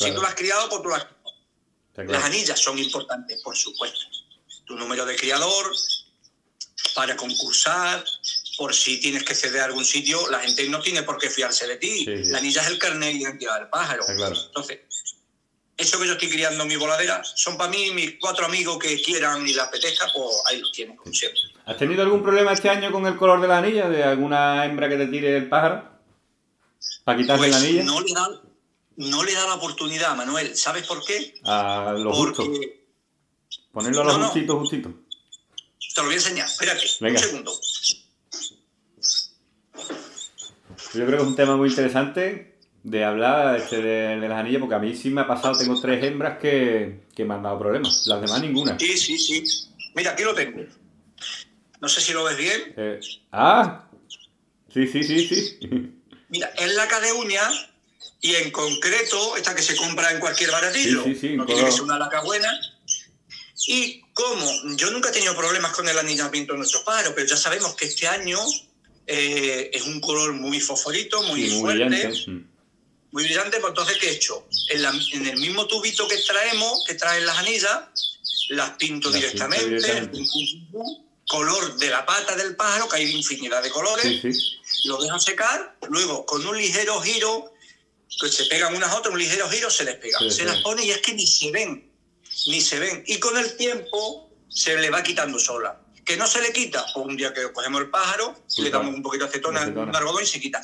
Si 0.00 0.04
Claro. 0.06 0.14
tú 0.14 0.22
lo 0.22 0.28
has 0.28 0.34
criado, 0.34 0.68
pues 0.70 0.82
tú 0.82 0.88
lo 0.88 0.94
has 0.94 1.02
Está 1.90 2.02
Las 2.04 2.08
claro. 2.20 2.24
anillas 2.24 2.58
son 2.58 2.78
importantes, 2.78 3.42
por 3.42 3.54
supuesto. 3.54 3.98
Tu 4.64 4.74
número 4.76 5.04
de 5.04 5.14
criador, 5.16 5.70
para 6.94 7.16
concursar, 7.16 8.02
por 8.56 8.74
si 8.74 8.98
tienes 8.98 9.24
que 9.24 9.34
ceder 9.34 9.60
a 9.60 9.64
algún 9.66 9.84
sitio, 9.84 10.18
la 10.30 10.38
gente 10.38 10.66
no 10.70 10.80
tiene 10.80 11.02
por 11.02 11.18
qué 11.18 11.28
fiarse 11.28 11.66
de 11.66 11.76
ti. 11.76 12.04
Sí, 12.06 12.24
sí. 12.24 12.30
La 12.30 12.38
anilla 12.38 12.62
es 12.62 12.68
el 12.68 12.78
carnet 12.78 13.12
de 13.12 13.18
identidad 13.18 13.58
del 13.58 13.68
pájaro. 13.68 14.04
Claro. 14.06 14.34
Entonces, 14.40 14.80
eso 15.76 15.98
que 16.00 16.06
yo 16.06 16.12
estoy 16.12 16.30
criando 16.30 16.62
en 16.62 16.68
mi 16.68 16.76
voladera 16.76 17.22
son 17.24 17.58
para 17.58 17.70
mí 17.70 17.90
mis 17.90 18.14
cuatro 18.20 18.46
amigos 18.46 18.78
que 18.78 19.00
quieran 19.02 19.46
y 19.46 19.52
les 19.52 19.58
apetezca, 19.62 20.06
pues 20.14 20.36
ahí 20.48 20.60
los 20.60 20.72
tienen, 20.72 20.96
como 20.96 21.12
siempre. 21.12 21.40
¿Has 21.66 21.76
tenido 21.76 22.02
algún 22.02 22.22
problema 22.22 22.52
este 22.52 22.70
año 22.70 22.90
con 22.92 23.04
el 23.06 23.16
color 23.16 23.40
de 23.42 23.48
la 23.48 23.58
anilla? 23.58 23.88
¿De 23.90 24.02
alguna 24.04 24.64
hembra 24.64 24.88
que 24.88 24.96
te 24.96 25.06
tire 25.08 25.36
el 25.36 25.48
pájaro? 25.50 25.90
¿Para 27.04 27.18
quitarle 27.18 27.48
la 27.48 27.56
Pues 27.56 27.64
anilla? 27.66 27.82
no 27.84 28.00
le, 28.00 28.12
da, 28.14 28.28
no 29.00 29.24
le 29.24 29.32
da 29.32 29.46
la 29.46 29.54
oportunidad, 29.54 30.14
Manuel. 30.16 30.56
¿Sabes 30.56 30.86
por 30.86 31.04
qué? 31.04 31.34
A 31.44 31.94
lo 31.96 32.12
justo. 32.12 32.44
Porque 32.44 32.80
Ponerlo 33.72 34.02
a 34.02 34.04
lo 34.04 34.12
No, 34.12 34.18
no. 34.18 34.24
justito, 34.26 34.58
justito. 34.58 34.88
te 35.94 36.00
lo 36.00 36.04
voy 36.06 36.14
a 36.14 36.16
enseñar. 36.18 36.46
Espérate, 36.46 36.86
Venga. 37.00 37.18
un 37.20 37.24
segundo. 37.26 37.52
Yo 40.94 41.06
creo 41.06 41.10
que 41.10 41.16
es 41.16 41.28
un 41.28 41.36
tema 41.36 41.56
muy 41.56 41.68
interesante 41.68 42.56
de 42.82 43.04
hablar 43.04 43.56
este, 43.56 43.76
de, 43.80 44.18
de 44.20 44.28
las 44.28 44.38
anillas, 44.38 44.60
porque 44.60 44.74
a 44.74 44.78
mí 44.78 44.96
sí 44.96 45.10
me 45.10 45.20
ha 45.20 45.26
pasado, 45.26 45.56
tengo 45.56 45.80
tres 45.80 46.02
hembras 46.04 46.38
que, 46.38 47.02
que 47.14 47.24
me 47.24 47.34
han 47.34 47.42
dado 47.42 47.58
problemas. 47.58 48.06
Las 48.06 48.20
demás 48.22 48.40
ninguna. 48.40 48.78
Sí, 48.78 48.96
sí, 48.96 49.18
sí. 49.18 49.44
Mira, 49.94 50.12
aquí 50.12 50.22
lo 50.24 50.34
tengo. 50.34 50.62
No 51.80 51.88
sé 51.88 52.00
si 52.00 52.12
lo 52.12 52.24
ves 52.24 52.36
bien. 52.36 52.74
Eh, 52.76 53.00
ah, 53.32 53.84
sí, 54.72 54.86
sí, 54.86 55.02
sí, 55.04 55.28
sí. 55.28 55.58
Mira, 56.28 56.48
es 56.58 56.74
laca 56.74 57.00
de 57.00 57.12
uña 57.12 57.42
y 58.20 58.34
en 58.34 58.50
concreto, 58.50 59.36
esta 59.36 59.54
que 59.54 59.62
se 59.62 59.76
compra 59.76 60.10
en 60.12 60.20
cualquier 60.20 60.50
baratillo. 60.50 61.04
Sí, 61.04 61.14
sí, 61.14 61.20
sí, 61.20 61.36
no 61.36 61.42
en 61.44 61.46
tiene 61.48 61.64
que 61.64 61.72
ser 61.72 61.82
una 61.82 61.98
laca 61.98 62.20
buena. 62.22 62.50
Y 63.66 64.00
como 64.14 64.76
yo 64.76 64.90
nunca 64.90 65.10
he 65.10 65.12
tenido 65.12 65.36
problemas 65.36 65.72
con 65.72 65.88
el 65.88 65.98
anillamiento 65.98 66.52
de 66.52 66.58
nuestros 66.58 66.82
pájaros, 66.82 67.12
pero 67.14 67.26
ya 67.26 67.36
sabemos 67.36 67.74
que 67.74 67.86
este 67.86 68.06
año 68.08 68.38
eh, 69.06 69.70
es 69.72 69.82
un 69.82 70.00
color 70.00 70.32
muy 70.32 70.60
fosforito, 70.60 71.22
muy, 71.24 71.42
muy 71.48 71.60
fuerte, 71.60 71.84
brillante. 71.84 72.26
Muy 73.12 73.24
brillante. 73.24 73.58
Pues 73.58 73.70
entonces, 73.70 73.98
¿qué 73.98 74.08
he 74.08 74.12
hecho? 74.12 74.46
En, 74.68 74.82
la- 74.82 74.94
en 75.12 75.26
el 75.26 75.38
mismo 75.38 75.66
tubito 75.66 76.06
que 76.08 76.16
traemos, 76.18 76.84
que 76.86 76.94
traen 76.94 77.26
las 77.26 77.38
anillas, 77.38 77.80
las 78.50 78.70
pinto 78.72 79.10
Las 79.10 79.20
directamente, 79.20 79.66
directamente. 79.66 80.20
color 81.28 81.76
de 81.76 81.90
la 81.90 82.04
pata 82.06 82.36
del 82.36 82.56
pájaro, 82.56 82.88
que 82.88 82.96
hay 82.96 83.10
infinidad 83.12 83.62
de 83.62 83.70
colores 83.70 84.22
lo 84.84 85.00
dejan 85.02 85.20
secar, 85.20 85.76
luego 85.88 86.24
con 86.24 86.46
un 86.46 86.56
ligero 86.56 87.00
giro, 87.00 87.52
que 88.18 88.28
se 88.28 88.46
pegan 88.46 88.74
unas 88.74 88.90
a 88.90 88.98
otras, 88.98 89.12
un 89.12 89.18
ligero 89.18 89.48
giro 89.48 89.70
se 89.70 89.84
les 89.84 89.96
pega. 89.96 90.18
Sí, 90.18 90.30
se 90.30 90.36
sí. 90.42 90.44
las 90.44 90.60
pone 90.62 90.84
y 90.84 90.90
es 90.90 90.98
que 90.98 91.14
ni 91.14 91.26
se 91.26 91.50
ven, 91.50 91.90
ni 92.46 92.60
se 92.60 92.78
ven. 92.78 93.04
Y 93.06 93.18
con 93.18 93.36
el 93.36 93.56
tiempo 93.56 94.30
se 94.48 94.76
le 94.76 94.90
va 94.90 95.02
quitando 95.02 95.38
sola. 95.38 95.80
¿Que 96.04 96.16
no 96.16 96.26
se 96.26 96.42
le 96.42 96.52
quita? 96.52 96.84
Pues 96.92 97.06
un 97.06 97.16
día 97.16 97.32
que 97.32 97.52
cogemos 97.52 97.82
el 97.82 97.90
pájaro, 97.90 98.34
le 98.58 98.70
damos 98.70 98.94
un 98.94 99.02
poquito 99.02 99.24
de 99.24 99.30
acetona, 99.30 99.66
un 99.66 99.94
algodón 99.94 100.22
y 100.22 100.26
se 100.26 100.40
quita. 100.40 100.60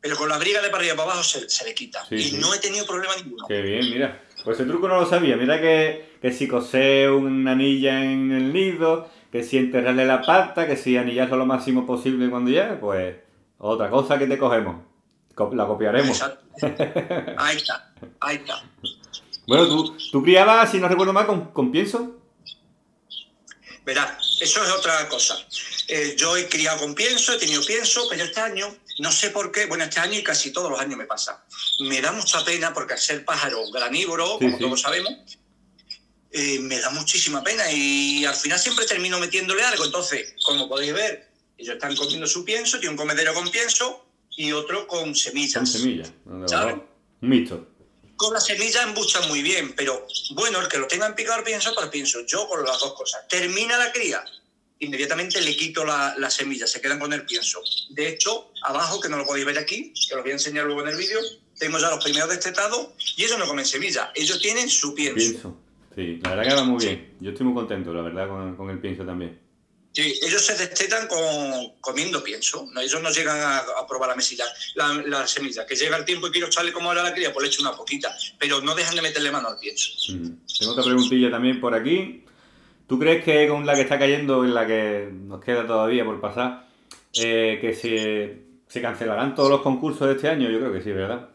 Pero 0.00 0.16
con 0.16 0.28
la 0.28 0.38
briga 0.38 0.62
de 0.62 0.68
para 0.68 0.78
arriba 0.78 0.94
para 0.94 1.12
abajo 1.12 1.24
se, 1.24 1.64
le 1.64 1.74
quita. 1.74 2.06
y 2.10 2.32
no 2.32 2.54
he 2.54 2.58
tenido 2.58 2.86
problema 2.86 3.16
ninguno. 3.16 3.46
Qué 3.48 3.60
bien, 3.60 3.90
mira. 3.90 4.22
Pues 4.44 4.60
ese 4.60 4.68
truco 4.68 4.86
no 4.86 5.00
lo 5.00 5.08
sabía. 5.08 5.36
Mira 5.36 5.60
que, 5.60 6.18
que 6.22 6.32
si 6.32 6.46
cosé 6.46 7.10
una 7.10 7.52
anilla 7.52 8.04
en 8.04 8.30
el 8.30 8.52
nido, 8.52 9.10
que 9.32 9.42
si 9.42 9.56
enterrarle 9.56 10.06
la 10.06 10.22
pata, 10.22 10.68
que 10.68 10.76
si 10.76 10.96
anillarlo 10.96 11.36
lo 11.36 11.46
máximo 11.46 11.84
posible 11.84 12.30
cuando 12.30 12.50
llegue, 12.50 12.74
pues 12.74 13.16
otra 13.58 13.90
cosa 13.90 14.16
que 14.16 14.28
te 14.28 14.38
cogemos. 14.38 14.76
La 15.52 15.66
copiaremos. 15.66 16.22
Ahí 17.36 17.56
está, 17.56 17.92
ahí 18.20 18.36
está. 18.36 18.62
Bueno, 19.46 19.68
¿tú, 19.68 19.96
tú 20.10 20.22
criabas, 20.22 20.70
si 20.70 20.78
no 20.78 20.88
recuerdo 20.88 21.12
mal, 21.12 21.26
con, 21.26 21.52
con 21.52 21.70
pienso? 21.70 22.16
Verá, 23.84 24.18
eso 24.40 24.64
es 24.64 24.70
otra 24.70 25.08
cosa. 25.08 25.36
Eh, 25.88 26.16
yo 26.16 26.36
he 26.36 26.48
criado 26.48 26.80
con 26.80 26.94
pienso, 26.94 27.34
he 27.34 27.38
tenido 27.38 27.64
pienso, 27.64 28.08
pero 28.08 28.24
este 28.24 28.40
año, 28.40 28.74
no 28.98 29.12
sé 29.12 29.30
por 29.30 29.52
qué, 29.52 29.66
bueno, 29.66 29.84
este 29.84 30.00
año 30.00 30.18
y 30.18 30.24
casi 30.24 30.52
todos 30.52 30.70
los 30.70 30.80
años 30.80 30.96
me 30.96 31.04
pasa. 31.04 31.44
Me 31.80 32.00
da 32.00 32.10
mucha 32.12 32.44
pena 32.44 32.72
porque 32.72 32.94
al 32.94 32.98
ser 32.98 33.24
pájaro 33.24 33.70
granívoro, 33.70 34.38
como 34.38 34.58
todos 34.58 34.80
sabemos, 34.80 35.12
eh, 36.32 36.58
me 36.60 36.80
da 36.80 36.90
muchísima 36.90 37.44
pena 37.44 37.70
y 37.70 38.24
al 38.24 38.34
final 38.34 38.58
siempre 38.58 38.86
termino 38.86 39.20
metiéndole 39.20 39.62
algo. 39.62 39.84
Entonces, 39.84 40.34
como 40.44 40.68
podéis 40.68 40.94
ver, 40.94 41.30
ellos 41.56 41.74
están 41.74 41.94
comiendo 41.94 42.26
su 42.26 42.44
pienso, 42.44 42.80
tiene 42.80 42.92
un 42.92 42.96
comedero 42.96 43.34
con 43.34 43.48
pienso 43.50 44.05
y 44.36 44.52
otro 44.52 44.86
con 44.86 45.14
semillas. 45.14 45.54
Con 45.54 45.66
semillas, 45.66 46.12
¿sabes? 46.46 46.76
Un 47.20 47.28
mixto 47.28 47.76
con 48.16 48.32
la 48.32 48.40
semilla 48.40 48.82
embuchan 48.82 49.28
muy 49.28 49.42
bien, 49.42 49.74
pero 49.76 50.06
bueno, 50.34 50.60
el 50.60 50.68
que 50.68 50.78
lo 50.78 50.86
tenga 50.86 51.06
en 51.06 51.14
picado 51.14 51.44
pienso, 51.44 51.72
pues 51.74 51.88
pienso 51.88 52.24
yo 52.26 52.48
con 52.48 52.64
las 52.64 52.80
dos 52.80 52.94
cosas. 52.94 53.28
Termina 53.28 53.76
la 53.76 53.92
cría, 53.92 54.24
inmediatamente 54.78 55.40
le 55.40 55.54
quito 55.54 55.84
la, 55.84 56.14
la, 56.18 56.30
semilla, 56.30 56.66
se 56.66 56.80
quedan 56.80 56.98
con 56.98 57.12
el 57.12 57.24
pienso. 57.24 57.60
De 57.90 58.08
hecho, 58.08 58.52
abajo, 58.62 59.00
que 59.00 59.08
no 59.08 59.18
lo 59.18 59.26
podéis 59.26 59.46
ver 59.46 59.58
aquí, 59.58 59.92
que 60.08 60.16
lo 60.16 60.22
voy 60.22 60.30
a 60.30 60.34
enseñar 60.34 60.64
luego 60.64 60.80
en 60.82 60.88
el 60.88 60.96
vídeo, 60.96 61.20
tengo 61.58 61.78
ya 61.78 61.90
los 61.90 62.02
primeros 62.02 62.30
destetados 62.30 62.88
y 63.16 63.24
ellos 63.24 63.38
no 63.38 63.46
comen 63.46 63.66
semilla, 63.66 64.10
ellos 64.14 64.40
tienen 64.40 64.68
su 64.68 64.94
pienso. 64.94 65.16
pienso. 65.18 65.56
Sí, 65.94 66.18
la 66.22 66.30
verdad 66.30 66.48
que 66.48 66.54
va 66.54 66.64
muy 66.64 66.84
bien. 66.84 67.16
Yo 67.20 67.30
estoy 67.30 67.46
muy 67.46 67.54
contento, 67.54 67.92
la 67.92 68.02
verdad, 68.02 68.28
con, 68.28 68.56
con 68.56 68.70
el 68.70 68.78
pienso 68.78 69.04
también. 69.04 69.38
Sí, 69.96 70.12
ellos 70.20 70.44
se 70.44 70.54
destetan 70.54 71.08
con, 71.08 71.72
comiendo 71.80 72.22
pienso. 72.22 72.68
¿no? 72.70 72.82
Ellos 72.82 73.00
no 73.00 73.10
llegan 73.10 73.38
a, 73.40 73.86
probar 73.88 74.10
la 74.10 74.14
mesilla, 74.14 74.44
la, 74.74 75.26
semilla. 75.26 75.64
Que 75.64 75.74
llega 75.74 75.96
el 75.96 76.04
tiempo 76.04 76.26
y 76.26 76.30
quiero 76.32 76.48
echarle 76.48 76.70
como 76.70 76.90
ahora 76.90 77.02
la 77.02 77.14
cría, 77.14 77.32
pues 77.32 77.44
le 77.44 77.48
echo 77.48 77.62
una 77.62 77.74
poquita. 77.74 78.14
Pero 78.38 78.60
no 78.60 78.74
dejan 78.74 78.94
de 78.94 79.00
meterle 79.00 79.30
mano 79.30 79.48
al 79.48 79.58
pienso. 79.58 79.92
Tengo 80.06 80.72
otra 80.72 80.84
preguntilla 80.84 81.30
también 81.30 81.62
por 81.62 81.74
aquí. 81.74 82.24
¿Tú 82.86 82.98
crees 82.98 83.24
que 83.24 83.48
con 83.48 83.64
la 83.64 83.74
que 83.74 83.80
está 83.80 83.98
cayendo, 83.98 84.44
en 84.44 84.52
la 84.52 84.66
que 84.66 85.08
nos 85.10 85.42
queda 85.42 85.66
todavía 85.66 86.04
por 86.04 86.20
pasar, 86.20 86.68
eh, 87.14 87.56
que 87.58 87.72
se, 87.72 88.42
se, 88.68 88.82
cancelarán 88.82 89.34
todos 89.34 89.48
los 89.48 89.62
concursos 89.62 90.08
de 90.08 90.16
este 90.16 90.28
año? 90.28 90.50
Yo 90.50 90.58
creo 90.58 90.74
que 90.74 90.82
sí, 90.82 90.92
¿verdad? 90.92 91.30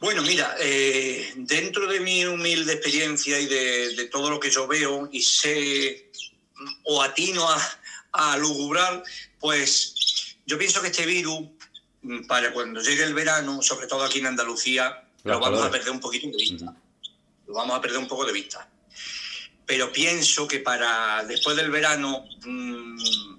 Bueno, 0.00 0.22
mira, 0.22 0.56
eh, 0.58 1.34
dentro 1.36 1.86
de 1.86 2.00
mi 2.00 2.24
humilde 2.24 2.72
experiencia 2.72 3.38
y 3.38 3.44
de, 3.44 3.94
de 3.94 4.06
todo 4.06 4.30
lo 4.30 4.40
que 4.40 4.48
yo 4.48 4.66
veo 4.66 5.08
y 5.12 5.20
sé 5.20 6.07
o 6.84 7.02
atino 7.02 7.48
a, 7.48 7.58
a 8.12 8.36
lugubrar, 8.36 9.02
pues 9.38 10.36
yo 10.46 10.58
pienso 10.58 10.80
que 10.80 10.88
este 10.88 11.06
virus, 11.06 11.48
mm, 12.02 12.26
para 12.26 12.52
cuando 12.52 12.80
llegue 12.80 13.04
el 13.04 13.14
verano, 13.14 13.62
sobre 13.62 13.86
todo 13.86 14.04
aquí 14.04 14.18
en 14.18 14.26
Andalucía, 14.26 15.04
lo 15.24 15.40
vamos 15.40 15.62
a 15.62 15.70
perder 15.70 15.90
un 15.90 16.00
poquito 16.00 16.28
de 16.28 16.36
vista. 16.36 16.74
Lo 17.46 17.54
vamos 17.54 17.76
a 17.76 17.80
perder 17.80 17.98
un 17.98 18.08
poco 18.08 18.24
de 18.24 18.32
vista. 18.32 18.68
Pero 19.66 19.92
pienso 19.92 20.48
que 20.48 20.60
para 20.60 21.24
después 21.24 21.56
del 21.56 21.70
verano 21.70 22.24
mm, 22.44 23.37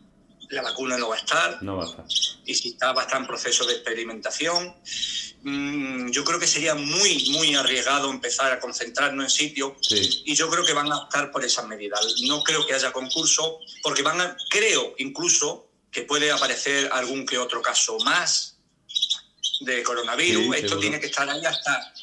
la 0.50 0.62
vacuna 0.63 0.98
no 0.98 1.10
va 1.10 1.15
a 1.15 1.20
estar. 1.20 1.62
No 1.62 1.77
va 1.77 1.86
a 1.86 1.89
estar. 1.89 2.06
Y 2.46 2.56
si 2.56 2.70
está, 2.70 2.91
va 2.91 3.03
a 3.03 3.06
estar 3.06 3.22
en 3.22 3.27
proceso 3.27 3.65
de 3.65 3.74
experimentación. 3.74 4.75
Mm, 5.44 6.10
yo 6.10 6.24
creo 6.24 6.39
que 6.39 6.48
sería 6.48 6.75
muy, 6.75 7.29
muy 7.29 7.56
arriesgado 7.56 8.10
empezar 8.10 8.51
a 8.51 8.60
concentrarnos 8.60 9.25
en 9.25 9.29
sitio 9.29 9.77
y 10.25 10.36
yo 10.36 10.50
creo 10.50 10.65
que 10.65 10.74
van 10.74 10.91
a 10.91 10.98
optar 10.98 11.32
por 11.32 11.46
esas 11.46 11.68
medidas. 11.68 12.01
No 12.24 12.44
creo 12.44 12.65
que 12.65 12.74
haya 12.74 12.91
concurso, 12.91 13.60
porque 13.84 14.01
van 14.01 14.20
a, 14.20 14.36
creo 14.50 14.96
incluso 14.98 15.70
que 15.91 16.01
puede 16.01 16.32
aparecer 16.32 16.89
algún 16.91 17.25
que 17.25 17.38
otro 17.38 17.62
caso 17.62 17.98
más 18.00 18.58
de 19.62 19.84
coronavirus. 19.84 20.56
Esto 20.56 20.79
tiene 20.79 21.00
que 21.00 21.08
estar 21.08 21.29
ahí 21.29 21.46
hasta, 21.46 21.94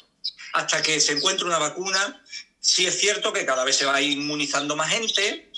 hasta 0.53 0.81
que 0.81 0.99
se 0.99 1.13
encuentre 1.13 1.45
una 1.45 1.59
vacuna. 1.59 2.23
Sí 2.59 2.87
es 2.87 2.99
cierto 2.99 3.31
que 3.31 3.45
cada 3.45 3.63
vez 3.63 3.75
se 3.75 3.85
va 3.85 4.01
inmunizando 4.01 4.75
más 4.75 4.89
gente 4.89 5.51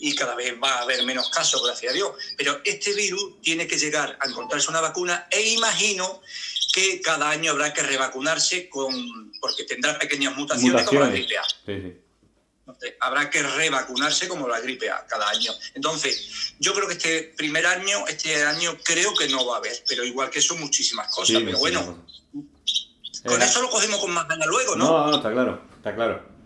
y 0.00 0.14
cada 0.14 0.34
vez 0.34 0.54
va 0.62 0.78
a 0.78 0.82
haber 0.82 1.04
menos 1.04 1.30
casos, 1.30 1.62
gracias 1.64 1.92
a 1.92 1.94
Dios. 1.94 2.12
Pero 2.36 2.60
este 2.64 2.94
virus 2.94 3.40
tiene 3.42 3.66
que 3.66 3.78
llegar 3.78 4.16
a 4.20 4.28
encontrarse 4.28 4.70
una 4.70 4.80
vacuna 4.80 5.28
e 5.30 5.50
imagino 5.50 6.20
que 6.72 7.00
cada 7.00 7.30
año 7.30 7.52
habrá 7.52 7.72
que 7.72 7.82
revacunarse 7.82 8.68
con, 8.68 9.32
porque 9.40 9.64
tendrá 9.64 9.98
pequeñas 9.98 10.34
mutaciones, 10.36 10.86
como 10.86 11.00
la 11.00 11.08
gripe 11.08 11.36
A. 11.36 11.44
habrá 13.00 13.28
que 13.28 13.42
revacunarse 13.42 14.28
como 14.28 14.48
la 14.48 14.60
gripe 14.60 14.88
A 14.90 15.04
cada 15.06 15.28
año. 15.28 15.52
Entonces, 15.74 16.54
yo 16.58 16.72
creo 16.72 16.86
que 16.86 16.94
este 16.94 17.34
primer 17.36 17.66
año, 17.66 18.06
este 18.08 18.42
año 18.44 18.76
creo 18.82 19.14
que 19.14 19.28
no 19.28 19.44
va 19.46 19.56
a 19.56 19.58
haber, 19.58 19.84
pero 19.86 20.04
igual 20.04 20.30
que 20.30 20.38
eso 20.38 20.56
muchísimas 20.56 21.14
cosas. 21.14 21.42
pero 21.44 21.58
bueno, 21.58 22.06
con 23.26 23.42
eso 23.42 23.60
lo 23.60 23.68
cogemos 23.68 24.00
con 24.00 24.12
más 24.12 24.26
ganas 24.26 24.46
luego, 24.46 24.76
¿no? 24.76 24.84
No, 24.84 25.06
no, 25.08 25.16
está 25.16 25.30
claro, 25.30 25.62
está 25.76 25.94
claro. 25.94 26.39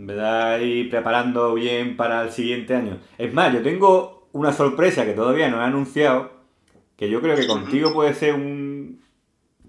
Verdad, 0.00 0.60
ir 0.60 0.90
preparando 0.90 1.54
bien 1.54 1.96
para 1.96 2.22
el 2.22 2.30
siguiente 2.30 2.76
año. 2.76 2.98
Es 3.18 3.34
más, 3.34 3.52
yo 3.52 3.62
tengo 3.62 4.28
una 4.32 4.52
sorpresa 4.52 5.04
que 5.04 5.12
todavía 5.12 5.48
no 5.48 5.60
he 5.60 5.64
anunciado, 5.64 6.30
que 6.96 7.10
yo 7.10 7.20
creo 7.20 7.34
que 7.34 7.48
contigo 7.48 7.92
puede 7.92 8.14
ser 8.14 8.34
un, 8.34 9.02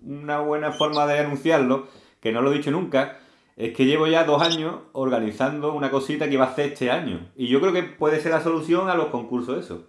una 0.04 0.40
buena 0.40 0.72
forma 0.72 1.08
de 1.08 1.18
anunciarlo, 1.18 1.88
que 2.20 2.32
no 2.32 2.44
lo 2.44 2.52
he 2.52 2.58
dicho 2.58 2.70
nunca, 2.70 3.18
es 3.58 3.74
que 3.74 3.86
llevo 3.86 4.06
ya 4.06 4.24
dos 4.24 4.44
años 4.44 4.76
organizando 4.92 5.74
una 5.74 5.90
cosita 5.90 6.28
que 6.28 6.36
iba 6.36 6.46
a 6.46 6.50
hacer 6.50 6.74
este 6.74 6.92
año. 6.92 7.28
Y 7.36 7.48
yo 7.48 7.60
creo 7.60 7.74
que 7.74 7.82
puede 7.82 8.22
ser 8.22 8.32
la 8.32 8.42
solución 8.42 8.88
a 8.88 8.96
los 8.96 9.08
concursos 9.08 9.66
eso. 9.66 9.88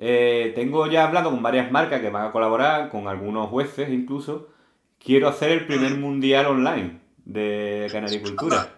Eh, 0.00 0.50
tengo 0.56 0.88
ya 0.88 1.06
hablado 1.06 1.30
con 1.30 1.40
varias 1.40 1.70
marcas 1.70 2.00
que 2.00 2.10
van 2.10 2.26
a 2.26 2.32
colaborar, 2.32 2.88
con 2.88 3.06
algunos 3.06 3.48
jueces 3.48 3.90
incluso. 3.90 4.48
Quiero 4.98 5.28
hacer 5.28 5.52
el 5.52 5.66
primer 5.66 5.96
mundial 5.96 6.46
online 6.46 6.98
de 7.24 7.88
canaricultura. 7.92 8.74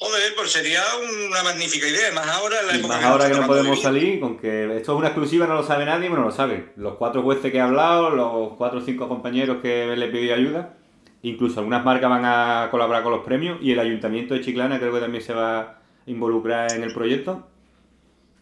Joder, 0.00 0.34
pues 0.36 0.52
sería 0.52 0.84
una 1.28 1.42
magnífica 1.42 1.88
idea, 1.88 2.12
más 2.12 2.28
ahora 2.28 2.62
la 2.62 2.86
Más 2.86 3.04
ahora 3.04 3.28
que 3.28 3.36
no 3.36 3.46
podemos 3.48 3.82
salir, 3.82 4.20
con 4.20 4.38
que 4.38 4.76
esto 4.76 4.92
es 4.92 4.98
una 4.98 5.08
exclusiva, 5.08 5.46
no 5.48 5.54
lo 5.54 5.66
sabe 5.66 5.84
nadie, 5.84 6.08
bueno, 6.08 6.24
lo 6.24 6.30
sabe. 6.30 6.72
Los 6.76 6.94
cuatro 6.94 7.22
jueces 7.22 7.50
que 7.50 7.58
he 7.58 7.60
hablado, 7.60 8.10
los 8.10 8.52
cuatro 8.56 8.78
o 8.78 8.82
cinco 8.82 9.08
compañeros 9.08 9.58
que 9.60 9.96
le 9.96 10.06
pedí 10.06 10.30
ayuda, 10.30 10.76
incluso 11.22 11.58
algunas 11.58 11.84
marcas 11.84 12.10
van 12.10 12.24
a 12.24 12.68
colaborar 12.70 13.02
con 13.02 13.10
los 13.10 13.24
premios 13.24 13.58
y 13.60 13.72
el 13.72 13.80
Ayuntamiento 13.80 14.34
de 14.34 14.40
Chiclana 14.40 14.78
creo 14.78 14.92
que 14.92 15.00
también 15.00 15.24
se 15.24 15.32
va 15.32 15.58
a 15.58 15.82
involucrar 16.06 16.72
en 16.72 16.84
el 16.84 16.94
proyecto. 16.94 17.48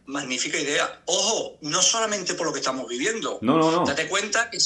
Magnífica 0.04 0.58
idea. 0.58 1.02
Ojo, 1.06 1.56
no 1.62 1.80
solamente 1.80 2.34
por 2.34 2.46
lo 2.46 2.52
que 2.52 2.58
estamos 2.58 2.86
viviendo. 2.86 3.38
No, 3.40 3.56
no, 3.56 3.72
no. 3.72 3.84
Date 3.86 4.08
cuenta 4.08 4.50
que, 4.50 4.58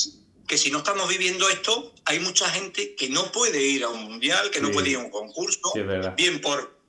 que 0.46 0.58
si 0.58 0.72
no 0.72 0.78
estamos 0.78 1.08
viviendo 1.08 1.48
esto, 1.48 1.92
hay 2.04 2.18
mucha 2.18 2.48
gente 2.50 2.96
que 2.96 3.08
no 3.08 3.30
puede 3.30 3.62
ir 3.62 3.84
a 3.84 3.88
un 3.88 4.02
mundial, 4.02 4.50
que 4.50 4.60
no 4.60 4.72
puede 4.72 4.90
ir 4.90 4.96
a 4.96 5.00
un 5.00 5.10
concurso, 5.10 5.72
bien 6.16 6.40
por 6.40 6.79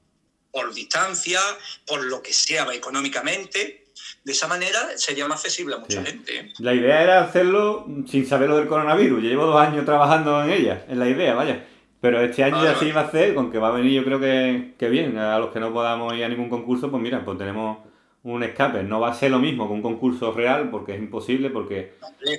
por 0.51 0.73
distancia, 0.73 1.39
por 1.85 2.03
lo 2.03 2.21
que 2.21 2.33
sea 2.33 2.67
económicamente. 2.73 3.85
De 4.23 4.31
esa 4.33 4.47
manera 4.47 4.79
sería 4.97 5.27
más 5.27 5.39
accesible 5.39 5.75
a 5.75 5.79
mucha 5.79 6.03
gente. 6.03 6.51
La 6.59 6.73
idea 6.73 7.01
era 7.01 7.23
hacerlo 7.23 7.87
sin 8.07 8.25
saber 8.27 8.49
lo 8.49 8.57
del 8.57 8.67
coronavirus. 8.67 9.23
Yo 9.23 9.29
llevo 9.29 9.45
dos 9.45 9.59
años 9.59 9.85
trabajando 9.85 10.43
en 10.43 10.51
ella, 10.51 10.85
en 10.87 10.99
la 10.99 11.09
idea, 11.09 11.33
vaya. 11.33 11.65
Pero 11.99 12.21
este 12.21 12.43
año 12.43 12.63
ya 12.63 12.75
sí 12.75 12.91
va 12.91 13.01
a 13.01 13.05
hacer, 13.05 13.35
con 13.35 13.51
que 13.51 13.59
va 13.59 13.69
a 13.69 13.71
venir 13.71 13.93
yo 13.93 14.03
creo 14.03 14.19
que, 14.19 14.73
que, 14.77 14.89
bien. 14.89 15.17
A 15.17 15.39
los 15.39 15.51
que 15.51 15.59
no 15.59 15.71
podamos 15.71 16.13
ir 16.15 16.23
a 16.23 16.29
ningún 16.29 16.49
concurso, 16.49 16.89
pues 16.89 17.01
mira, 17.01 17.23
pues 17.23 17.37
tenemos 17.37 17.79
un 18.23 18.43
escape. 18.43 18.83
No 18.83 18.99
va 18.99 19.09
a 19.09 19.13
ser 19.13 19.31
lo 19.31 19.39
mismo 19.39 19.67
que 19.67 19.73
un 19.73 19.81
concurso 19.81 20.31
real, 20.31 20.69
porque 20.69 20.95
es 20.95 20.99
imposible, 20.99 21.49
porque 21.49 21.93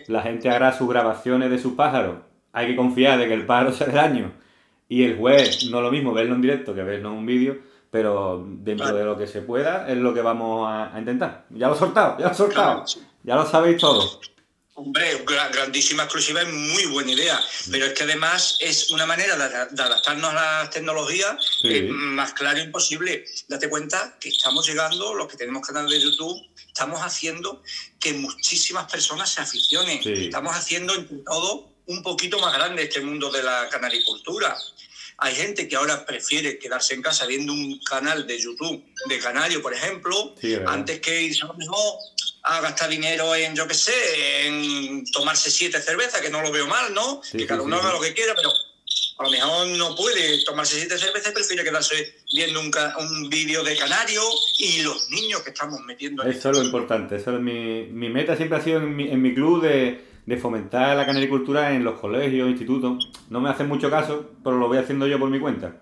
la 0.08 0.22
gente 0.22 0.50
hará 0.50 0.72
sus 0.72 0.88
grabaciones 0.88 1.50
de 1.50 1.58
sus 1.58 1.74
pájaros. 1.74 2.16
Hay 2.52 2.66
que 2.68 2.76
confiar 2.76 3.18
de 3.18 3.28
que 3.28 3.34
el 3.34 3.46
pájaro 3.46 3.72
sea 3.72 3.86
del 3.86 3.98
año. 3.98 4.32
Y 4.88 5.04
el 5.04 5.16
juez, 5.16 5.64
no 5.70 5.80
lo 5.80 5.90
mismo 5.90 6.12
verlo 6.12 6.34
en 6.34 6.42
directo 6.42 6.74
que 6.74 6.82
verlo 6.82 7.10
en 7.10 7.16
un 7.16 7.26
vídeo 7.26 7.71
pero 7.92 8.42
dentro 8.46 8.94
de 8.94 9.04
lo 9.04 9.18
que 9.18 9.26
se 9.26 9.42
pueda 9.42 9.86
es 9.86 9.98
lo 9.98 10.14
que 10.14 10.22
vamos 10.22 10.66
a, 10.66 10.98
intentar. 10.98 11.44
Ya 11.50 11.68
lo 11.68 11.74
he 11.74 11.78
soltado, 11.78 12.16
ya 12.18 12.24
lo 12.24 12.32
he 12.32 12.34
soltado, 12.34 12.84
ya 13.22 13.36
lo 13.36 13.48
sabéis 13.48 13.76
todo. 13.76 14.18
Hombre, 14.72 15.22
grandísima 15.26 16.04
exclusiva 16.04 16.40
es 16.40 16.50
muy 16.50 16.86
buena 16.86 17.12
idea, 17.12 17.38
pero 17.70 17.84
es 17.84 17.92
que 17.92 18.04
además 18.04 18.56
es 18.60 18.90
una 18.90 19.04
manera 19.04 19.36
de, 19.36 19.44
adaptarnos 19.82 20.30
a 20.30 20.34
las 20.34 20.70
tecnologías 20.70 21.36
más 21.90 22.32
clara 22.32 22.60
e 22.60 22.64
imposible. 22.64 23.26
Date 23.46 23.68
cuenta 23.68 24.16
que 24.18 24.30
estamos 24.30 24.66
llegando, 24.66 25.12
los 25.12 25.28
que 25.28 25.36
tenemos 25.36 25.66
canal 25.66 25.86
de 25.86 26.00
YouTube, 26.00 26.40
estamos 26.66 26.98
haciendo 27.00 27.62
que 28.00 28.14
muchísimas 28.14 28.90
personas 28.90 29.28
se 29.28 29.42
aficionen. 29.42 30.00
Estamos 30.02 30.56
haciendo 30.56 30.94
entre 30.94 31.18
todo 31.18 31.68
un 31.88 32.02
poquito 32.02 32.38
más 32.38 32.54
grande 32.54 32.84
este 32.84 33.02
mundo 33.02 33.30
de 33.30 33.42
la 33.42 33.68
canaricultura. 33.70 34.56
Hay 35.24 35.36
gente 35.36 35.68
que 35.68 35.76
ahora 35.76 36.04
prefiere 36.04 36.58
quedarse 36.58 36.94
en 36.94 37.00
casa 37.00 37.26
viendo 37.26 37.52
un 37.52 37.78
canal 37.84 38.26
de 38.26 38.40
YouTube 38.40 38.84
de 39.08 39.18
Canario, 39.20 39.62
por 39.62 39.72
ejemplo, 39.72 40.34
antes 40.66 40.98
que 40.98 41.22
irse 41.22 41.44
a 41.44 41.46
lo 41.46 41.54
mejor 41.54 41.94
a 42.42 42.60
gastar 42.60 42.90
dinero 42.90 43.32
en, 43.36 43.54
yo 43.54 43.68
qué 43.68 43.74
sé, 43.74 44.46
en 44.46 45.04
tomarse 45.12 45.48
siete 45.48 45.80
cervezas, 45.80 46.20
que 46.20 46.28
no 46.28 46.42
lo 46.42 46.50
veo 46.50 46.66
mal, 46.66 46.92
¿no? 46.92 47.20
que 47.30 47.46
cada 47.46 47.62
uno 47.62 47.76
haga 47.76 47.92
lo 47.92 48.00
que 48.00 48.12
quiera, 48.12 48.34
pero 48.34 48.50
a 48.50 49.22
lo 49.22 49.30
mejor 49.30 49.68
no 49.68 49.94
puede 49.94 50.42
tomarse 50.42 50.80
siete 50.80 50.98
cervezas, 50.98 51.30
prefiere 51.32 51.62
quedarse 51.62 52.16
viendo 52.32 52.58
un, 52.58 52.72
un 52.98 53.30
vídeo 53.30 53.62
de 53.62 53.76
Canario 53.76 54.22
y 54.58 54.82
los 54.82 55.08
niños 55.10 55.42
que 55.42 55.50
estamos 55.50 55.78
metiendo. 55.86 56.24
Eso 56.24 56.50
es 56.50 56.58
lo 56.58 56.64
importante, 56.64 57.14
eso 57.14 57.32
es 57.36 57.40
mi, 57.40 57.84
mi 57.84 58.08
meta 58.08 58.36
siempre 58.36 58.58
ha 58.58 58.64
sido 58.64 58.78
en 58.78 58.96
mi, 58.96 59.08
en 59.08 59.22
mi 59.22 59.32
club 59.34 59.62
de, 59.62 60.11
de, 60.26 60.36
fomentar 60.36 60.96
la 60.96 61.06
canaricultura 61.06 61.74
en 61.74 61.84
los 61.84 62.00
colegios, 62.00 62.48
institutos. 62.48 63.10
No 63.30 63.40
me 63.40 63.50
hacen 63.50 63.68
mucho 63.68 63.90
caso, 63.90 64.30
pero 64.42 64.58
lo 64.58 64.68
voy 64.68 64.78
haciendo 64.78 65.06
yo 65.06 65.18
por 65.18 65.30
mi 65.30 65.40
cuenta. 65.40 65.76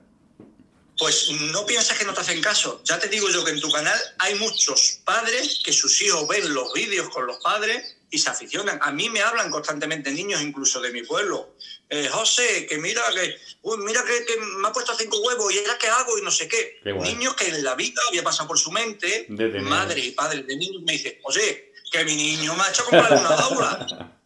Pues 0.99 1.31
no 1.53 1.65
piensas 1.65 1.99
que 1.99 2.05
no 2.05 2.13
te 2.13 2.21
hacen 2.21 2.43
caso. 2.43 2.83
Ya 2.85 2.99
te 2.99 3.09
digo 3.09 3.29
yo 3.31 3.43
que 3.43 3.53
en 3.53 3.61
tu 3.61 3.71
canal 3.71 3.99
hay 4.19 4.35
muchos 4.35 5.01
padres 5.05 5.63
que 5.65 5.73
sus 5.73 6.01
hijos 6.03 6.29
ven 6.29 6.53
los 6.53 6.73
vídeos 6.75 7.09
con 7.09 7.27
los 7.27 7.39
padres 7.39 7.97
y 8.11 8.19
se 8.19 8.29
aficionan. 8.29 8.79
A 8.83 8.93
mí 8.93 9.09
me 9.09 9.23
hablan 9.23 9.51
constantemente 9.51 10.11
niños, 10.11 10.43
incluso 10.43 10.81
de 10.81 10.91
mi 10.91 11.03
pueblo. 11.03 11.55
Eh, 11.89 12.09
José, 12.09 12.67
que 12.67 12.79
mira 12.79 13.03
que 13.15 13.35
mira 13.79 14.05
que, 14.05 14.37
me 14.59 14.69
ha 14.69 14.73
puesto 14.73 14.95
cinco 14.95 15.19
huevos 15.21 15.53
y 15.55 15.59
era 15.59 15.79
que 15.79 15.89
hago 15.89 16.19
y 16.19 16.23
no 16.23 16.31
sé 16.31 16.49
qué. 16.49 16.81
niños 16.85 17.35
que 17.35 17.49
en 17.49 17.65
la 17.65 17.75
vida 17.75 18.01
había 18.09 18.23
pasado 18.23 18.49
por 18.49 18.59
su 18.59 18.71
mente, 18.71 19.27
madres 19.63 20.05
y 20.05 20.11
padres 20.11 20.47
de 20.47 20.57
niños 20.57 20.83
me 20.83 20.93
dicen, 20.93 21.15
oye, 21.25 21.73
que 21.91 22.05
mi 22.05 22.15
niño 22.15 22.55
me 22.55 22.63
ha 22.63 22.71
hecho 22.71 22.85
comprar 22.85 23.13
una 23.13 23.29
aula. 23.29 24.17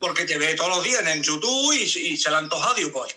porque 0.00 0.24
te 0.24 0.38
ve 0.38 0.54
todos 0.54 0.76
los 0.76 0.82
días 0.82 1.06
en 1.06 1.22
YouTube 1.22 1.74
y, 1.74 2.16
se 2.16 2.30
la 2.30 2.38
ha 2.38 2.40
antojado. 2.40 2.74
Digo, 2.74 2.90
pues 2.90 3.16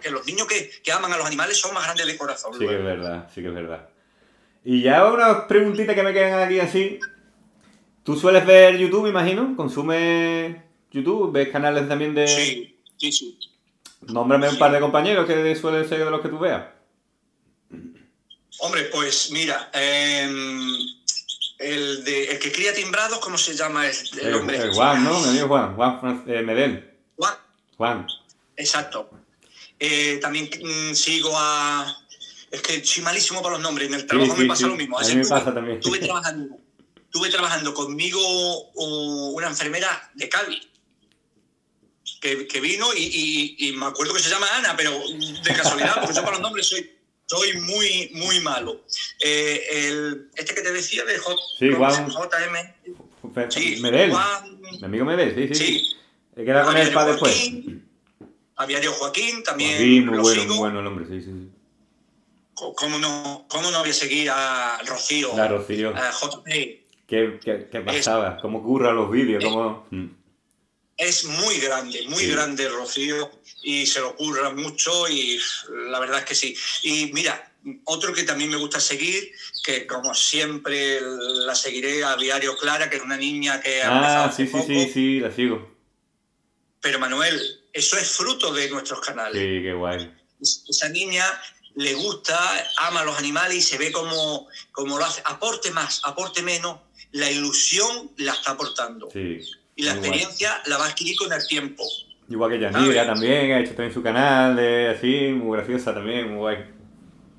que 0.00 0.10
los 0.10 0.24
niños 0.26 0.46
que, 0.46 0.92
aman 0.92 1.12
a 1.12 1.16
los 1.16 1.26
animales 1.26 1.58
son 1.58 1.74
más 1.74 1.84
grandes 1.84 2.06
de 2.06 2.16
corazón. 2.16 2.52
Sí 2.52 2.60
que 2.60 2.76
es 2.76 2.84
verdad, 2.84 3.28
sí 3.34 3.40
que 3.40 3.48
es 3.48 3.54
verdad. 3.54 3.88
Y 4.64 4.82
ya 4.82 5.06
una 5.06 5.48
preguntita 5.48 5.94
que 5.94 6.02
me 6.02 6.12
quedan 6.12 6.46
aquí 6.46 6.60
así. 6.60 7.00
¿Tú 8.04 8.16
sueles 8.16 8.46
ver 8.46 8.76
YouTube, 8.78 9.08
imagino? 9.08 9.54
¿Consumes 9.56 10.56
YouTube? 10.90 11.32
¿Ves 11.32 11.48
canales 11.48 11.88
también 11.88 12.14
de...? 12.14 12.28
Sí, 12.28 12.78
sí, 12.96 13.12
sí. 13.12 13.38
Nómbrame 14.02 14.48
un 14.48 14.58
par 14.58 14.72
de 14.72 14.80
compañeros 14.80 15.26
que 15.26 15.56
suelen 15.56 15.88
ser 15.88 16.04
de 16.04 16.10
los 16.10 16.20
que 16.20 16.28
tú 16.28 16.38
veas. 16.38 16.64
Hombre, 18.60 18.84
pues 18.84 19.30
mira, 19.30 19.70
eh, 19.72 20.28
el, 21.58 22.04
de, 22.04 22.24
el 22.30 22.38
que 22.38 22.52
cría 22.52 22.72
timbrados, 22.72 23.18
¿cómo 23.18 23.36
se 23.36 23.54
llama 23.54 23.86
el, 23.86 23.96
el 24.20 24.34
hombre? 24.34 24.70
Juan, 24.72 25.04
¿no? 25.04 25.20
Mi 25.20 25.28
amigo 25.28 25.48
Juan, 25.48 25.74
Juan 25.74 26.24
eh, 26.26 26.42
Medel. 26.42 26.94
Juan. 27.16 27.34
Juan. 27.76 28.06
Exacto. 28.56 29.10
Eh, 29.78 30.18
también 30.20 30.48
mm, 30.48 30.94
sigo 30.94 31.32
a... 31.34 32.04
Es 32.50 32.62
que 32.62 32.84
soy 32.84 33.02
malísimo 33.02 33.42
para 33.42 33.54
los 33.54 33.62
nombres, 33.62 33.88
en 33.88 33.94
el 33.94 34.06
trabajo 34.06 34.34
me 34.36 34.46
pasa 34.46 34.66
lo 34.66 34.76
mismo. 34.76 34.98
A 34.98 35.02
mí 35.02 35.16
me 35.16 35.26
pasa 35.26 35.52
también. 35.52 35.78
Estuve 35.78 35.98
trabajando, 35.98 36.56
estuve 36.96 37.28
trabajando 37.28 37.74
conmigo 37.74 38.20
una 39.32 39.48
enfermera 39.48 40.10
de 40.14 40.28
Cali, 40.30 40.70
que, 42.22 42.46
que 42.46 42.60
vino 42.60 42.86
y, 42.94 43.02
y, 43.02 43.68
y, 43.68 43.72
me 43.72 43.84
acuerdo 43.86 44.14
que 44.14 44.20
se 44.20 44.30
llama 44.30 44.46
Ana, 44.56 44.74
pero 44.76 44.98
de 44.98 45.54
casualidad, 45.54 45.96
porque 46.00 46.14
yo 46.14 46.22
para 46.22 46.32
los 46.32 46.40
nombres 46.40 46.66
soy 46.66 46.97
soy 47.28 47.60
muy, 47.60 48.10
muy 48.14 48.40
malo. 48.40 48.80
Eh, 49.22 49.60
el, 49.70 50.30
este 50.34 50.54
que 50.54 50.62
te 50.62 50.72
decía 50.72 51.04
de 51.04 51.18
J, 51.18 51.36
sí, 51.58 51.70
Juan, 51.72 52.08
JM. 52.08 53.50
Sí, 53.50 53.78
Medel. 53.82 54.10
Juan, 54.10 54.60
Mi 54.60 54.84
amigo 54.84 55.04
Medel, 55.04 55.34
sí, 55.34 55.54
sí. 55.54 55.78
sí. 55.78 55.96
He 56.36 56.44
quedado 56.44 56.66
con 56.66 56.76
él 56.76 56.92
para 56.92 57.12
después. 57.12 57.52
Aviario 58.56 58.92
Joaquín, 58.92 59.42
también. 59.42 59.72
Joaquín, 59.72 60.06
muy 60.06 60.18
bueno, 60.18 60.44
muy 60.46 60.56
bueno 60.56 60.78
el 60.78 60.84
nombre, 60.84 61.06
sí, 61.06 61.22
sí. 61.22 61.50
¿Cómo 62.54 62.98
no, 62.98 63.46
cómo 63.48 63.70
no 63.70 63.80
voy 63.80 63.90
a 63.90 63.94
seguir 63.94 64.30
a 64.30 64.80
Rocío? 64.84 65.36
A 65.36 65.46
Rocío. 65.46 65.94
A 65.94 66.10
JP. 66.10 66.46
¿Qué, 67.06 67.38
qué, 67.42 67.68
qué 67.70 67.80
pasaba? 67.80 68.38
¿Cómo 68.40 68.62
curra 68.62 68.92
los 68.92 69.10
vídeos? 69.10 69.44
¿Cómo...? 69.44 69.86
Mm. 69.90 70.17
Es 70.98 71.24
muy 71.24 71.58
grande, 71.58 72.04
muy 72.08 72.26
grande 72.26 72.68
Rocío 72.68 73.30
y 73.62 73.86
se 73.86 74.00
lo 74.00 74.10
ocurra 74.10 74.50
mucho 74.50 75.08
y 75.08 75.40
la 75.90 76.00
verdad 76.00 76.18
es 76.18 76.24
que 76.24 76.34
sí. 76.34 76.56
Y 76.82 77.12
mira, 77.12 77.52
otro 77.84 78.12
que 78.12 78.24
también 78.24 78.50
me 78.50 78.56
gusta 78.56 78.80
seguir, 78.80 79.30
que 79.62 79.86
como 79.86 80.12
siempre 80.12 81.00
la 81.00 81.54
seguiré 81.54 82.02
a 82.02 82.16
diario 82.16 82.56
Clara, 82.56 82.90
que 82.90 82.96
es 82.96 83.02
una 83.02 83.16
niña 83.16 83.60
que 83.60 83.80
ha 83.80 84.24
Ah, 84.24 84.32
sí, 84.32 84.48
sí, 84.48 84.58
sí, 84.66 84.90
sí, 84.92 85.20
la 85.20 85.30
sigo. 85.30 85.76
Pero 86.80 86.98
Manuel, 86.98 87.40
eso 87.72 87.96
es 87.96 88.10
fruto 88.10 88.52
de 88.52 88.68
nuestros 88.68 89.00
canales. 89.00 89.40
Sí, 89.40 89.62
qué 89.62 89.74
guay. 89.74 90.12
Esa 90.40 90.88
niña 90.88 91.24
le 91.76 91.94
gusta, 91.94 92.36
ama 92.78 93.02
a 93.02 93.04
los 93.04 93.16
animales 93.16 93.56
y 93.56 93.62
se 93.62 93.78
ve 93.78 93.92
como, 93.92 94.48
como 94.72 94.98
lo 94.98 95.04
hace. 95.04 95.22
Aporte 95.24 95.70
más, 95.70 96.00
aporte 96.02 96.42
menos, 96.42 96.80
la 97.12 97.30
ilusión 97.30 98.10
la 98.16 98.32
está 98.32 98.52
aportando. 98.52 99.08
Sí 99.12 99.40
y 99.78 99.84
la 99.84 99.92
experiencia 99.92 100.60
la 100.66 100.76
va 100.76 100.86
a 100.86 100.88
adquirir 100.88 101.16
con 101.16 101.32
el 101.32 101.46
tiempo. 101.46 101.84
Igual 102.28 102.50
que 102.50 102.58
Yanira 102.58 103.06
también, 103.06 103.52
ha 103.52 103.60
hecho 103.60 103.70
también 103.70 103.94
su 103.94 104.02
canal, 104.02 104.56
de, 104.56 104.88
así, 104.88 105.28
muy 105.32 105.56
graciosa 105.56 105.94
también, 105.94 106.28
muy 106.30 106.38
guay. 106.38 106.56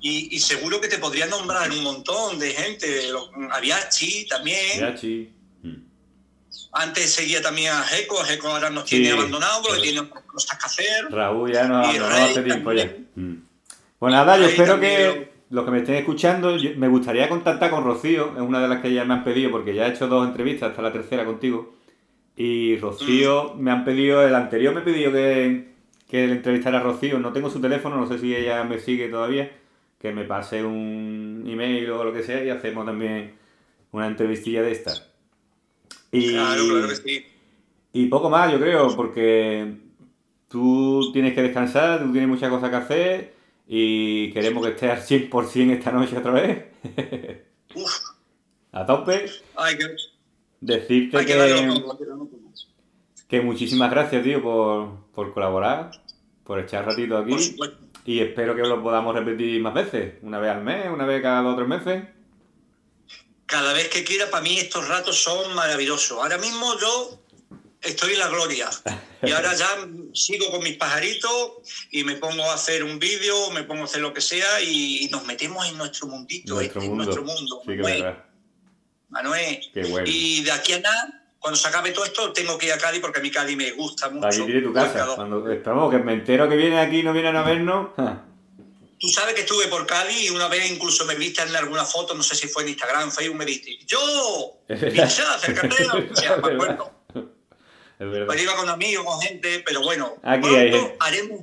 Y, 0.00 0.34
y, 0.34 0.40
seguro 0.40 0.80
que 0.80 0.88
te 0.88 0.96
podría 0.96 1.26
nombrar 1.26 1.70
un 1.70 1.84
montón 1.84 2.38
de 2.38 2.52
gente, 2.52 3.10
Aviachi 3.50 4.26
también. 4.26 4.82
Aviachi. 4.82 5.30
Hmm. 5.62 5.82
Antes 6.72 7.12
seguía 7.12 7.42
también 7.42 7.74
a 7.74 7.82
Jeco, 7.82 8.18
a 8.18 8.24
Jeco 8.24 8.48
ahora 8.48 8.70
nos 8.70 8.86
tiene 8.86 9.10
abandonado 9.10 9.62
porque 9.62 9.82
tiene 9.82 10.08
cosas 10.08 10.58
que 10.58 10.64
hacer. 10.64 11.10
Raúl 11.10 11.52
ya 11.52 11.68
nos 11.68 11.86
abandonó 11.86 12.24
hace 12.24 12.42
tiempo 12.42 12.72
ya. 12.72 12.90
Hmm. 13.16 13.34
Pues 13.98 14.12
nada, 14.14 14.38
yo 14.38 14.46
espero 14.46 14.80
que 14.80 15.30
los 15.50 15.64
que 15.66 15.70
me 15.70 15.78
estén 15.80 15.96
escuchando, 15.96 16.56
me 16.76 16.88
gustaría 16.88 17.28
contactar 17.28 17.70
con 17.70 17.84
Rocío, 17.84 18.32
es 18.34 18.40
una 18.40 18.62
de 18.62 18.68
las 18.68 18.80
que 18.80 18.94
ya 18.94 19.04
me 19.04 19.12
han 19.12 19.24
pedido 19.24 19.50
porque 19.50 19.74
ya 19.74 19.86
he 19.86 19.90
hecho 19.90 20.08
dos 20.08 20.26
entrevistas, 20.26 20.70
hasta 20.70 20.80
la 20.80 20.90
tercera 20.90 21.26
contigo. 21.26 21.74
Y 22.42 22.78
Rocío, 22.78 23.54
me 23.58 23.70
han 23.70 23.84
pedido, 23.84 24.26
el 24.26 24.34
anterior 24.34 24.74
me 24.74 24.80
pidió 24.80 25.12
que, 25.12 25.74
que 26.08 26.26
le 26.26 26.32
entrevistara 26.32 26.78
a 26.78 26.82
Rocío, 26.82 27.18
no 27.18 27.34
tengo 27.34 27.50
su 27.50 27.60
teléfono, 27.60 27.98
no 27.98 28.06
sé 28.08 28.18
si 28.18 28.34
ella 28.34 28.64
me 28.64 28.78
sigue 28.78 29.10
todavía, 29.10 29.52
que 29.98 30.10
me 30.14 30.24
pase 30.24 30.64
un 30.64 31.44
email 31.46 31.90
o 31.90 32.02
lo 32.02 32.14
que 32.14 32.22
sea 32.22 32.42
y 32.42 32.48
hacemos 32.48 32.86
también 32.86 33.34
una 33.92 34.06
entrevistilla 34.06 34.62
de 34.62 34.72
esta. 34.72 34.94
Y, 36.12 36.30
claro, 36.30 36.66
claro 36.66 36.88
que 36.88 36.96
sí. 36.96 37.26
Y 37.92 38.06
poco 38.06 38.30
más, 38.30 38.50
yo 38.50 38.58
creo, 38.58 38.96
porque 38.96 39.74
tú 40.48 41.10
tienes 41.12 41.34
que 41.34 41.42
descansar, 41.42 42.02
tú 42.02 42.10
tienes 42.10 42.30
muchas 42.30 42.48
cosas 42.48 42.70
que 42.70 42.76
hacer 42.76 43.34
y 43.68 44.32
queremos 44.32 44.64
que 44.64 44.70
estés 44.70 44.90
al 44.90 45.02
100% 45.30 45.72
esta 45.72 45.92
noche 45.92 46.16
otra 46.16 46.32
vez. 46.32 46.64
Uf. 47.74 48.00
A 48.72 48.86
tope. 48.86 49.26
Ay, 49.56 49.76
que 49.76 49.84
Decirte 50.60 51.24
que, 51.24 51.82
que, 53.28 53.40
muchísimas 53.40 53.90
gracias, 53.90 54.22
tío, 54.22 54.42
por, 54.42 55.32
colaborar, 55.32 55.90
por 56.44 56.60
echar 56.60 56.84
ratito 56.84 57.16
aquí. 57.16 57.34
Y 58.04 58.20
espero 58.20 58.54
que 58.54 58.62
lo 58.62 58.82
podamos 58.82 59.14
repetir 59.14 59.60
más 59.62 59.72
veces, 59.72 60.14
una 60.22 60.38
vez 60.38 60.50
al 60.50 60.62
mes, 60.62 60.86
una 60.92 61.06
vez 61.06 61.22
cada 61.22 61.42
dos 61.42 61.54
o 61.54 61.56
tres 61.56 61.68
meses. 61.68 62.04
Cada 63.46 63.72
vez 63.72 63.88
que 63.88 64.04
quiera, 64.04 64.30
para 64.30 64.42
mí 64.42 64.58
estos 64.58 64.86
ratos 64.86 65.22
son 65.22 65.54
maravillosos. 65.54 66.18
Ahora 66.18 66.38
mismo 66.38 66.78
yo 66.78 67.20
estoy 67.82 68.12
en 68.12 68.18
la 68.18 68.28
gloria. 68.28 68.68
Y 69.22 69.32
ahora 69.32 69.54
ya 69.54 69.68
sigo 70.14 70.50
con 70.50 70.64
mis 70.64 70.78
pajaritos 70.78 71.52
y 71.90 72.04
me 72.04 72.14
pongo 72.14 72.42
a 72.44 72.54
hacer 72.54 72.82
un 72.82 72.98
vídeo, 72.98 73.50
me 73.50 73.64
pongo 73.64 73.82
a 73.82 73.84
hacer 73.84 74.00
lo 74.00 74.14
que 74.14 74.22
sea 74.22 74.62
y, 74.62 75.10
nos 75.12 75.26
metemos 75.26 75.68
en 75.68 75.76
nuestro 75.76 76.08
mundito, 76.08 76.54
nuestro 76.54 76.80
este, 76.80 76.88
mundo. 76.88 77.04
nuestro 77.04 77.24
mundo. 77.24 77.60
Sí, 77.66 77.76
que 77.76 78.16
Manuel. 79.10 79.60
Qué 79.72 79.84
bueno. 79.84 80.06
Y 80.08 80.42
de 80.42 80.52
aquí 80.52 80.72
a 80.72 80.80
nada, 80.80 81.22
cuando 81.38 81.56
se 81.56 81.68
acabe 81.68 81.90
todo 81.90 82.04
esto, 82.04 82.32
tengo 82.32 82.56
que 82.58 82.66
ir 82.66 82.72
a 82.72 82.78
Cádiz 82.78 83.00
porque 83.00 83.20
a 83.20 83.22
mí 83.22 83.30
Cádiz 83.30 83.56
me 83.56 83.70
gusta 83.72 84.08
mucho. 84.10 84.26
Aquí 84.26 84.42
tiene 84.44 84.62
tu 84.62 84.72
casa. 84.72 85.06
Cuando, 85.16 85.50
esperamos 85.50 85.90
que 85.90 85.98
me 85.98 86.12
entero 86.12 86.48
que 86.48 86.56
viene 86.56 86.78
aquí 86.78 86.98
y 86.98 87.02
no 87.02 87.12
vienen 87.12 87.36
a 87.36 87.42
vernos. 87.42 87.90
Tú 88.98 89.08
sabes 89.08 89.34
que 89.34 89.40
estuve 89.40 89.66
por 89.68 89.86
Cádiz 89.86 90.28
y 90.28 90.30
una 90.30 90.48
vez 90.48 90.70
incluso 90.70 91.06
me 91.06 91.14
viste 91.14 91.40
en 91.42 91.56
alguna 91.56 91.86
foto, 91.86 92.14
no 92.14 92.22
sé 92.22 92.34
si 92.34 92.48
fue 92.48 92.64
en 92.64 92.68
Instagram, 92.70 93.10
Facebook, 93.10 93.36
me 93.36 93.46
viste. 93.46 93.78
¡Yo! 93.86 94.60
¡Picha, 94.68 95.34
acércate! 95.34 95.86
me 96.42 96.52
acuerdo. 96.52 96.92
Pues 98.26 98.42
iba 98.42 98.56
con 98.56 98.68
amigos, 98.68 99.04
con 99.04 99.20
gente, 99.20 99.62
pero 99.64 99.82
bueno, 99.82 100.16
aquí 100.22 100.48
hay 100.48 100.72
haremos, 101.00 101.40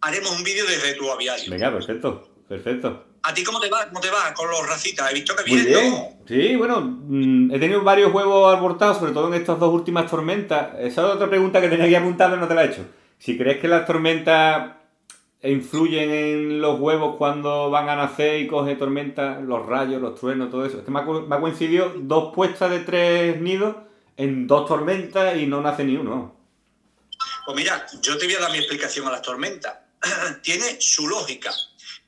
haremos 0.00 0.30
un 0.30 0.42
vídeo 0.42 0.64
desde 0.66 0.94
tu 0.94 1.10
aviario. 1.10 1.50
Venga, 1.50 1.70
perfecto, 1.70 2.30
perfecto. 2.48 3.07
¿A 3.22 3.34
ti 3.34 3.44
cómo 3.44 3.60
te 3.60 3.68
va, 3.68 3.86
cómo 3.88 4.00
te 4.00 4.10
va 4.10 4.32
con 4.34 4.50
los 4.50 4.66
racitas? 4.66 5.10
He 5.10 5.14
visto 5.14 5.34
que 5.36 5.42
bien, 5.44 6.18
Sí, 6.26 6.56
bueno, 6.56 6.80
mm, 6.80 7.52
he 7.52 7.58
tenido 7.58 7.82
varios 7.82 8.12
huevos 8.12 8.54
abortados, 8.54 8.98
sobre 8.98 9.12
todo 9.12 9.28
en 9.28 9.34
estas 9.34 9.58
dos 9.58 9.72
últimas 9.72 10.10
tormentas. 10.10 10.70
Esa 10.78 11.06
es 11.06 11.14
otra 11.14 11.28
pregunta 11.28 11.60
que 11.60 11.68
tenía 11.68 11.88
que 11.88 11.96
apuntar, 11.96 12.30
pero 12.30 12.40
no 12.40 12.48
te 12.48 12.54
la 12.54 12.64
he 12.64 12.68
hecho. 12.68 12.86
Si 13.18 13.36
crees 13.36 13.58
que 13.58 13.68
las 13.68 13.86
tormentas 13.86 14.72
influyen 15.42 16.10
en 16.10 16.60
los 16.60 16.80
huevos 16.80 17.16
cuando 17.16 17.70
van 17.70 17.88
a 17.88 17.96
nacer 17.96 18.40
y 18.40 18.46
coge 18.46 18.76
tormentas, 18.76 19.42
los 19.42 19.64
rayos, 19.66 20.00
los 20.00 20.18
truenos, 20.18 20.50
todo 20.50 20.64
eso. 20.64 20.78
Es 20.78 20.84
que 20.84 20.90
me 20.90 21.00
ha, 21.00 21.02
me 21.02 21.40
coincidido 21.40 21.92
dos 21.96 22.34
puestas 22.34 22.70
de 22.70 22.80
tres 22.80 23.40
nidos 23.40 23.76
en 24.16 24.46
dos 24.46 24.66
tormentas 24.66 25.36
y 25.36 25.46
no 25.46 25.60
nace 25.60 25.84
ni 25.84 25.96
uno. 25.96 26.36
Pues 27.46 27.56
mira, 27.56 27.86
yo 28.02 28.18
te 28.18 28.26
voy 28.26 28.34
a 28.34 28.40
dar 28.40 28.52
mi 28.52 28.58
explicación 28.58 29.06
a 29.06 29.12
las 29.12 29.22
tormentas. 29.22 29.74
tiene 30.42 30.80
su 30.80 31.08
lógica, 31.08 31.50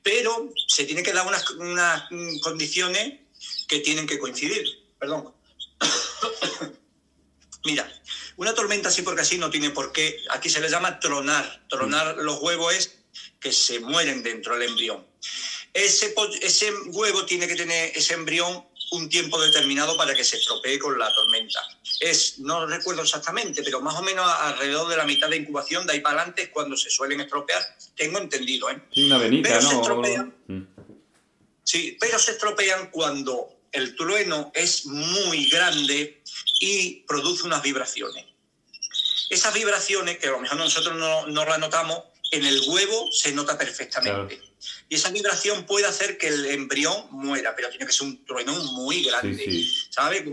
pero 0.03 0.51
se 0.67 0.85
tiene 0.85 1.03
que 1.03 1.13
dar 1.13 1.27
unas, 1.27 1.49
unas 1.51 2.05
condiciones 2.43 3.21
que 3.69 3.81
tienen 3.81 4.07
que 4.07 4.19
coincidir. 4.19 4.67
Perdón. 4.99 5.35
Mira, 7.65 7.91
una 8.37 8.55
tormenta 8.55 8.89
así 8.89 9.03
porque 9.03 9.23
así 9.23 9.39
no 9.39 9.51
tiene 9.51 9.71
por 9.71 9.93
qué. 9.93 10.19
Aquí 10.31 10.49
se 10.49 10.61
le 10.61 10.71
llama 10.71 10.99
tronar. 11.01 11.67
Tronar 11.69 12.17
los 12.17 12.41
huevos 12.41 12.75
es 12.75 12.99
que 13.39 13.53
se 13.53 13.81
mueren 13.81 14.23
dentro 14.23 14.57
del 14.57 14.71
embrión. 14.71 15.07
Ese, 15.73 16.15
ese 16.43 16.73
huevo 16.87 17.25
tiene 17.27 17.47
que 17.47 17.57
tener 17.57 17.93
ese 17.95 18.15
embrión 18.15 18.67
un 18.93 19.09
tiempo 19.09 19.41
determinado 19.41 19.97
para 19.97 20.15
que 20.15 20.25
se 20.25 20.37
estropee 20.37 20.79
con 20.79 20.99
la 20.99 21.13
tormenta. 21.15 21.61
Es, 22.01 22.39
no 22.41 22.67
recuerdo 22.67 23.03
exactamente, 23.03 23.63
pero 23.63 23.81
más 23.81 23.95
o 23.97 24.03
menos 24.03 24.27
alrededor 24.27 24.89
de 24.89 24.97
la 24.97 25.05
mitad 25.05 25.29
de 25.29 25.37
incubación, 25.37 25.87
de 25.87 25.95
ahí 25.95 26.01
para 26.01 26.17
adelante 26.17 26.43
es 26.43 26.49
cuando 26.49 26.77
se 26.77 26.91
suelen 26.91 27.21
estropear. 27.21 27.63
Tengo 27.97 28.19
entendido, 28.19 28.69
¿eh? 28.71 28.83
Sí, 28.93 29.05
una 29.05 29.19
venita, 29.19 29.49
pero 29.49 29.63
¿no? 29.63 29.71
Se 29.71 29.77
estropean, 29.77 30.35
Mm. 30.49 30.63
sí, 31.63 31.97
pero 32.01 32.19
se 32.19 32.33
estropean 32.33 32.91
cuando 32.91 33.61
el 33.73 33.95
trueno 33.95 34.51
es 34.55 34.87
muy 34.87 35.49
grande 35.49 36.23
y 36.59 37.03
produce 37.07 37.45
unas 37.45 37.63
vibraciones. 37.63 38.27
Esas 39.29 39.55
vibraciones, 39.55 40.19
que 40.19 40.27
a 40.27 40.33
lo 40.33 40.41
mejor 40.41 40.59
nosotros 40.59 40.97
no, 40.97 41.29
no 41.29 41.45
las 41.45 41.61
notamos, 41.61 42.03
en 42.33 42.45
el 42.45 42.61
huevo 42.67 43.09
se 43.13 43.31
nota 43.33 43.57
perfectamente. 43.57 44.39
Claro. 44.39 44.50
Y 44.91 44.97
esa 44.97 45.11
vibración 45.11 45.65
puede 45.67 45.87
hacer 45.87 46.19
que 46.19 46.27
el 46.29 46.45
embrión 46.47 46.93
muera, 47.13 47.55
pero 47.55 47.71
tiene 47.71 47.87
que 47.87 47.93
ser 47.93 48.09
un 48.09 48.25
trueno 48.25 48.53
muy 48.75 49.05
grande. 49.05 49.37
Sí, 49.37 49.65
sí. 49.65 49.87
¿Sabes? 49.89 50.25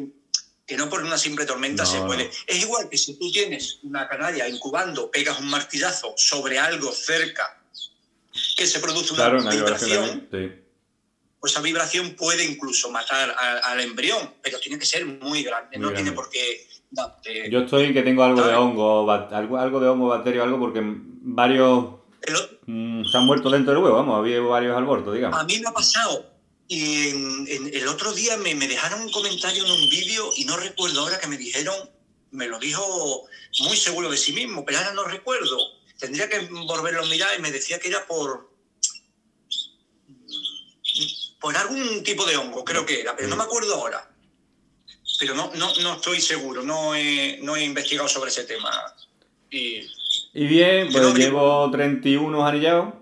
Que 0.65 0.75
no 0.75 0.89
por 0.89 1.01
una 1.03 1.17
simple 1.17 1.45
tormenta 1.45 1.83
No, 1.83 1.89
se 1.89 2.01
puede. 2.01 2.25
no. 2.25 2.29
Es 2.47 2.63
igual 2.63 2.89
que 2.89 2.97
si 2.97 3.13
tú 3.19 3.31
tienes 3.31 3.77
una 3.83 4.07
canaria 4.09 4.49
incubando, 4.49 5.11
pegas 5.11 5.39
un 5.39 5.47
martillazo 5.47 6.15
sobre 6.17 6.57
algo 6.57 6.91
cerca 6.91 7.61
que 8.57 8.65
se 8.65 8.79
produce 8.79 9.13
una 9.13 9.23
Claro, 9.25 9.41
una 9.41 9.51
vibración, 9.51 10.27
pues 11.39 11.51
esa 11.51 11.61
vibración 11.61 12.15
puede 12.15 12.43
incluso 12.43 12.89
matar 12.89 13.29
a- 13.29 13.59
al 13.71 13.79
embrión, 13.79 14.33
pero 14.41 14.59
tiene 14.59 14.79
que 14.79 14.87
ser 14.87 15.05
muy 15.05 15.43
grande, 15.43 15.77
Muy 15.77 15.81
no 15.83 15.87
grande. 15.91 16.01
tiene 16.01 16.15
por 16.15 16.29
qué 16.31 16.67
darte. 16.89 17.47
Yo 17.51 17.59
estoy 17.59 17.85
en 17.85 17.93
que 17.93 18.01
tengo 18.01 18.23
algo 18.23 18.41
de 18.41 18.55
hongo, 18.55 19.09
algo 19.11 19.79
de 19.79 19.87
hongo, 19.87 20.07
bacterio, 20.07 20.41
algo, 20.43 20.59
porque 20.59 20.81
varios 20.83 21.85
El 22.27 22.35
otro- 22.35 22.59
mm, 22.67 23.05
se 23.05 23.17
han 23.17 23.25
muerto 23.25 23.49
dentro 23.49 23.73
del 23.73 23.81
huevo, 23.81 23.95
vamos, 23.95 24.19
había 24.19 24.39
varios 24.41 24.75
abortos, 24.77 25.13
digamos. 25.15 25.39
A 25.39 25.43
mí 25.45 25.59
me 25.59 25.69
ha 25.69 25.71
pasado. 25.71 26.29
Y 26.67 27.07
en- 27.09 27.47
en- 27.47 27.73
el 27.73 27.87
otro 27.87 28.11
día 28.13 28.35
me, 28.37 28.53
me 28.53 28.67
dejaron 28.67 29.01
un 29.01 29.11
comentario 29.11 29.65
en 29.65 29.71
un 29.71 29.89
vídeo 29.89 30.29
y 30.35 30.43
no 30.43 30.57
recuerdo 30.57 31.01
ahora 31.01 31.19
que 31.19 31.27
me 31.27 31.37
dijeron, 31.37 31.73
me 32.31 32.47
lo 32.47 32.59
dijo 32.59 33.25
muy 33.61 33.77
seguro 33.77 34.09
de 34.11 34.17
sí 34.17 34.33
mismo, 34.33 34.65
pero 34.65 34.77
ahora 34.79 34.93
no 34.93 35.05
recuerdo. 35.05 35.57
Tendría 35.97 36.27
que 36.29 36.39
volverlo 36.51 37.01
a 37.03 37.05
mirar 37.07 37.29
y 37.39 37.41
me 37.41 37.51
decía 37.51 37.79
que 37.79 37.87
era 37.87 38.05
por 38.05 38.51
por 41.39 41.55
algún 41.55 42.03
tipo 42.03 42.25
de 42.25 42.35
hongo, 42.35 42.65
creo 42.65 42.85
que 42.85 42.99
era, 42.99 43.15
pero 43.15 43.29
no 43.29 43.35
me 43.35 43.43
acuerdo 43.43 43.75
ahora. 43.75 44.11
Pero 45.19 45.35
no, 45.35 45.51
no, 45.55 45.73
no 45.81 45.93
estoy 45.95 46.19
seguro, 46.19 46.63
no 46.63 46.95
he, 46.95 47.39
no 47.41 47.55
he 47.55 47.63
investigado 47.63 48.07
sobre 48.09 48.29
ese 48.31 48.43
tema. 48.43 48.69
Y 49.49 49.81
Y 50.33 50.45
bien, 50.47 50.89
pues 50.91 51.13
llevo 51.15 51.69
31 51.71 52.45
anillados, 52.45 52.93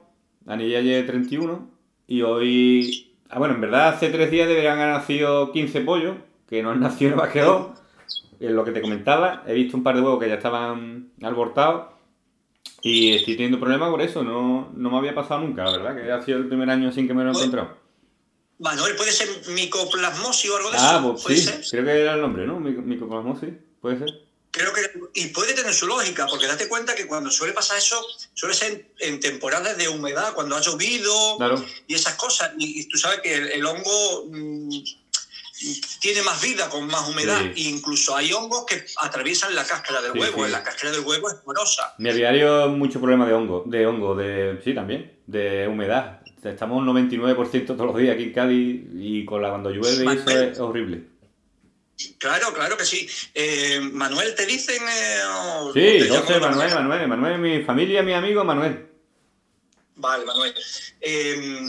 anillé 0.46 1.04
31, 1.04 1.70
y 2.08 2.22
hoy, 2.22 3.14
ah, 3.30 3.40
bueno, 3.40 3.56
en 3.56 3.62
verdad 3.62 3.90
hace 3.90 4.10
tres 4.10 4.32
días 4.32 4.48
deberían 4.48 4.80
haber 4.80 4.94
nacido 4.94 5.52
15 5.52 5.82
pollos, 5.82 6.16
que 6.48 6.64
no 6.64 6.72
han 6.72 6.80
nacido 6.82 7.12
nada 7.12 7.24
más 7.24 7.34
que 7.34 7.42
dos, 7.42 7.68
es 8.40 8.52
lo 8.52 8.64
que 8.64 8.72
te 8.72 8.82
comentaba, 8.82 9.44
he 9.48 9.54
visto 9.54 9.76
un 9.76 9.84
par 9.84 9.96
de 9.96 10.02
huevos 10.02 10.20
que 10.20 10.30
ya 10.30 10.36
estaban 10.36 11.10
abortados, 11.22 11.88
y 12.82 13.14
estoy 13.14 13.34
teniendo 13.36 13.60
problemas 13.60 13.90
por 13.90 14.02
eso, 14.02 14.24
no, 14.24 14.72
no 14.76 14.90
me 14.92 14.98
había 14.98 15.16
pasado 15.16 15.42
nunca, 15.42 15.64
la 15.66 15.72
verdad, 15.78 15.96
que 15.96 16.12
ha 16.12 16.22
sido 16.22 16.38
el 16.38 16.48
primer 16.48 16.70
año 16.70 16.92
sin 16.92 17.08
que 17.08 17.14
me 17.14 17.24
lo 17.24 17.32
he 17.32 17.34
Bueno, 17.34 17.46
encontrado. 17.48 17.86
Manuel, 18.60 18.96
¿puede 18.96 19.12
ser 19.12 19.28
micoplasmosis 19.54 20.50
o 20.52 20.58
algo 20.58 20.72
de 20.72 20.78
Ah, 20.80 20.98
eso? 21.00 21.12
pues 21.12 21.24
¿Puede 21.24 21.38
sí, 21.38 21.44
ser? 21.44 21.62
creo 21.72 21.84
que 21.86 22.02
era 22.02 22.14
el 22.14 22.22
nombre, 22.22 22.46
¿no? 22.48 22.60
Mic- 22.60 22.84
Micoplasmosis, 22.84 23.50
puede 23.82 23.98
ser. 24.00 24.25
Creo 24.58 24.72
que, 24.72 24.82
y 25.16 25.28
puede 25.28 25.54
tener 25.54 25.74
su 25.74 25.86
lógica, 25.86 26.26
porque 26.28 26.48
date 26.48 26.70
cuenta 26.70 26.96
que 26.96 27.08
cuando 27.08 27.30
suele 27.30 27.52
pasar 27.52 27.78
eso, 27.78 28.02
suele 28.34 28.56
ser 28.56 28.72
en, 28.72 29.14
en 29.16 29.20
temporadas 29.20 29.78
de 29.78 29.90
humedad, 29.90 30.34
cuando 30.34 30.56
ha 30.56 30.62
llovido 30.62 31.36
Claro, 31.38 31.62
y 31.88 31.94
esas 31.94 32.16
cosas. 32.16 32.52
Y, 32.58 32.80
y 32.80 32.86
tú 32.86 32.98
sabes 32.98 33.20
que 33.20 33.36
el, 33.36 33.50
el 33.50 33.66
hongo 33.66 34.26
mm, 34.32 34.70
tiene 36.00 36.22
más 36.22 36.42
vida 36.42 36.70
con 36.70 36.88
más 36.88 37.10
humedad. 37.10 37.42
Sí. 37.54 37.66
E 37.66 37.70
incluso 37.70 38.16
hay 38.16 38.32
hongos 38.32 38.66
que 38.66 38.86
atraviesan 39.02 39.54
la 39.56 39.66
cáscara 39.66 40.02
del 40.02 40.14
Sí, 40.14 40.20
huevo. 40.20 40.46
sí. 40.46 40.52
La 40.52 40.64
cáscara 40.64 40.92
del 40.92 41.02
huevo 41.02 41.30
es 41.30 41.36
porosa. 41.36 41.94
Mi 41.98 42.10
aviario 42.10 42.70
mucho 42.70 43.00
problema 43.02 43.26
de 43.26 43.34
hongo, 43.34 43.64
de 43.66 43.86
hongo, 43.86 44.16
de 44.16 44.62
sí 44.64 44.74
también, 44.74 45.18
de 45.28 45.68
humedad. 45.68 46.22
Estamos 46.44 46.78
un 46.78 46.88
99% 46.88 47.66
todos 47.66 47.88
los 47.88 47.98
días 47.98 48.14
aquí 48.14 48.26
en 48.26 48.34
Cádiz 48.34 48.82
y 48.94 49.26
con 49.26 49.42
la 49.42 49.50
cuando 49.50 49.72
llueve 49.72 50.14
eso 50.14 50.30
es 50.30 50.60
horrible. 50.60 51.15
Claro, 52.18 52.54
claro 52.54 52.76
que 52.78 52.86
sí. 52.86 53.08
Eh, 53.34 53.80
Manuel, 53.80 54.36
¿te 54.36 54.46
dicen? 54.46 54.84
eh, 54.88 55.20
Sí, 55.74 55.80
te 55.80 56.08
yo 56.08 56.20
otra 56.22 56.40
Manuel? 56.40 56.74
Manuel, 56.74 57.08
Manuel, 57.08 57.38
mi 57.40 57.64
familia, 57.64 58.04
mi 58.04 58.14
amigo 58.14 58.44
Manuel. 58.44 58.90
Vale, 59.96 60.26
Manuel. 60.26 60.54
Eh, 61.00 61.62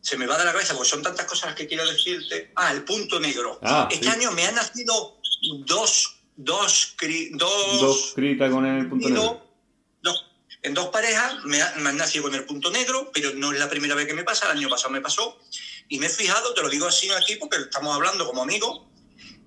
se 0.00 0.16
me 0.16 0.26
va 0.26 0.38
de 0.38 0.44
la 0.44 0.52
cabeza 0.52 0.74
porque 0.74 0.88
son 0.90 1.02
tantas 1.02 1.26
cosas 1.26 1.54
que 1.54 1.66
quiero 1.66 1.84
decirte. 1.86 2.52
Ah, 2.54 2.72
el 2.72 2.84
punto 2.84 3.18
negro. 3.18 3.58
Ah, 3.62 3.88
este 3.90 4.06
sí. 4.06 4.10
año 4.12 4.30
me 4.32 4.46
han 4.46 4.54
nacido 4.54 5.18
dos, 5.66 6.20
dos, 6.36 6.94
cri- 6.98 7.30
dos, 7.32 7.80
Dos 7.80 8.14
con 8.50 8.64
el 8.66 8.88
punto 8.88 9.08
negro. 9.08 9.22
dos- 10.02 10.26
en 10.62 10.74
dos 10.74 10.88
parejas 10.90 11.44
me, 11.44 11.60
ha- 11.60 11.74
me 11.78 11.88
han 11.88 11.96
nacido 11.96 12.22
con 12.24 12.34
el 12.36 12.44
punto 12.44 12.70
negro, 12.70 13.10
pero 13.12 13.32
no 13.34 13.52
es 13.52 13.58
la 13.58 13.68
primera 13.68 13.96
vez 13.96 14.06
que 14.06 14.14
me 14.14 14.22
pasa, 14.22 14.46
el 14.52 14.58
año 14.58 14.68
pasado 14.68 14.90
me 14.90 15.00
pasó. 15.00 15.36
Y 15.88 15.98
me 15.98 16.06
he 16.06 16.10
fijado, 16.10 16.54
te 16.54 16.62
lo 16.62 16.68
digo 16.68 16.86
así 16.86 17.10
aquí 17.10 17.34
porque 17.36 17.56
estamos 17.56 17.92
hablando 17.94 18.24
como 18.24 18.42
amigos, 18.42 18.82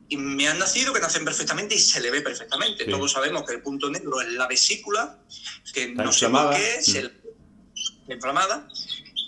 y 0.07 0.17
me 0.17 0.47
han 0.47 0.59
nacido 0.59 0.93
que 0.93 0.99
nacen 0.99 1.25
perfectamente 1.25 1.75
y 1.75 1.79
se 1.79 1.99
le 2.01 2.11
ve 2.11 2.21
perfectamente. 2.21 2.85
Sí. 2.85 2.91
Todos 2.91 3.11
sabemos 3.11 3.43
que 3.43 3.53
el 3.53 3.61
punto 3.61 3.89
negro 3.89 4.21
es 4.21 4.29
la 4.29 4.47
vesícula, 4.47 5.19
que 5.73 5.83
Está 5.85 6.03
no 6.03 6.11
sé 6.11 6.29
por 6.29 6.51
qué, 6.55 6.75
es 6.75 6.93
Mm. 8.07 8.11
inflamada, 8.11 8.67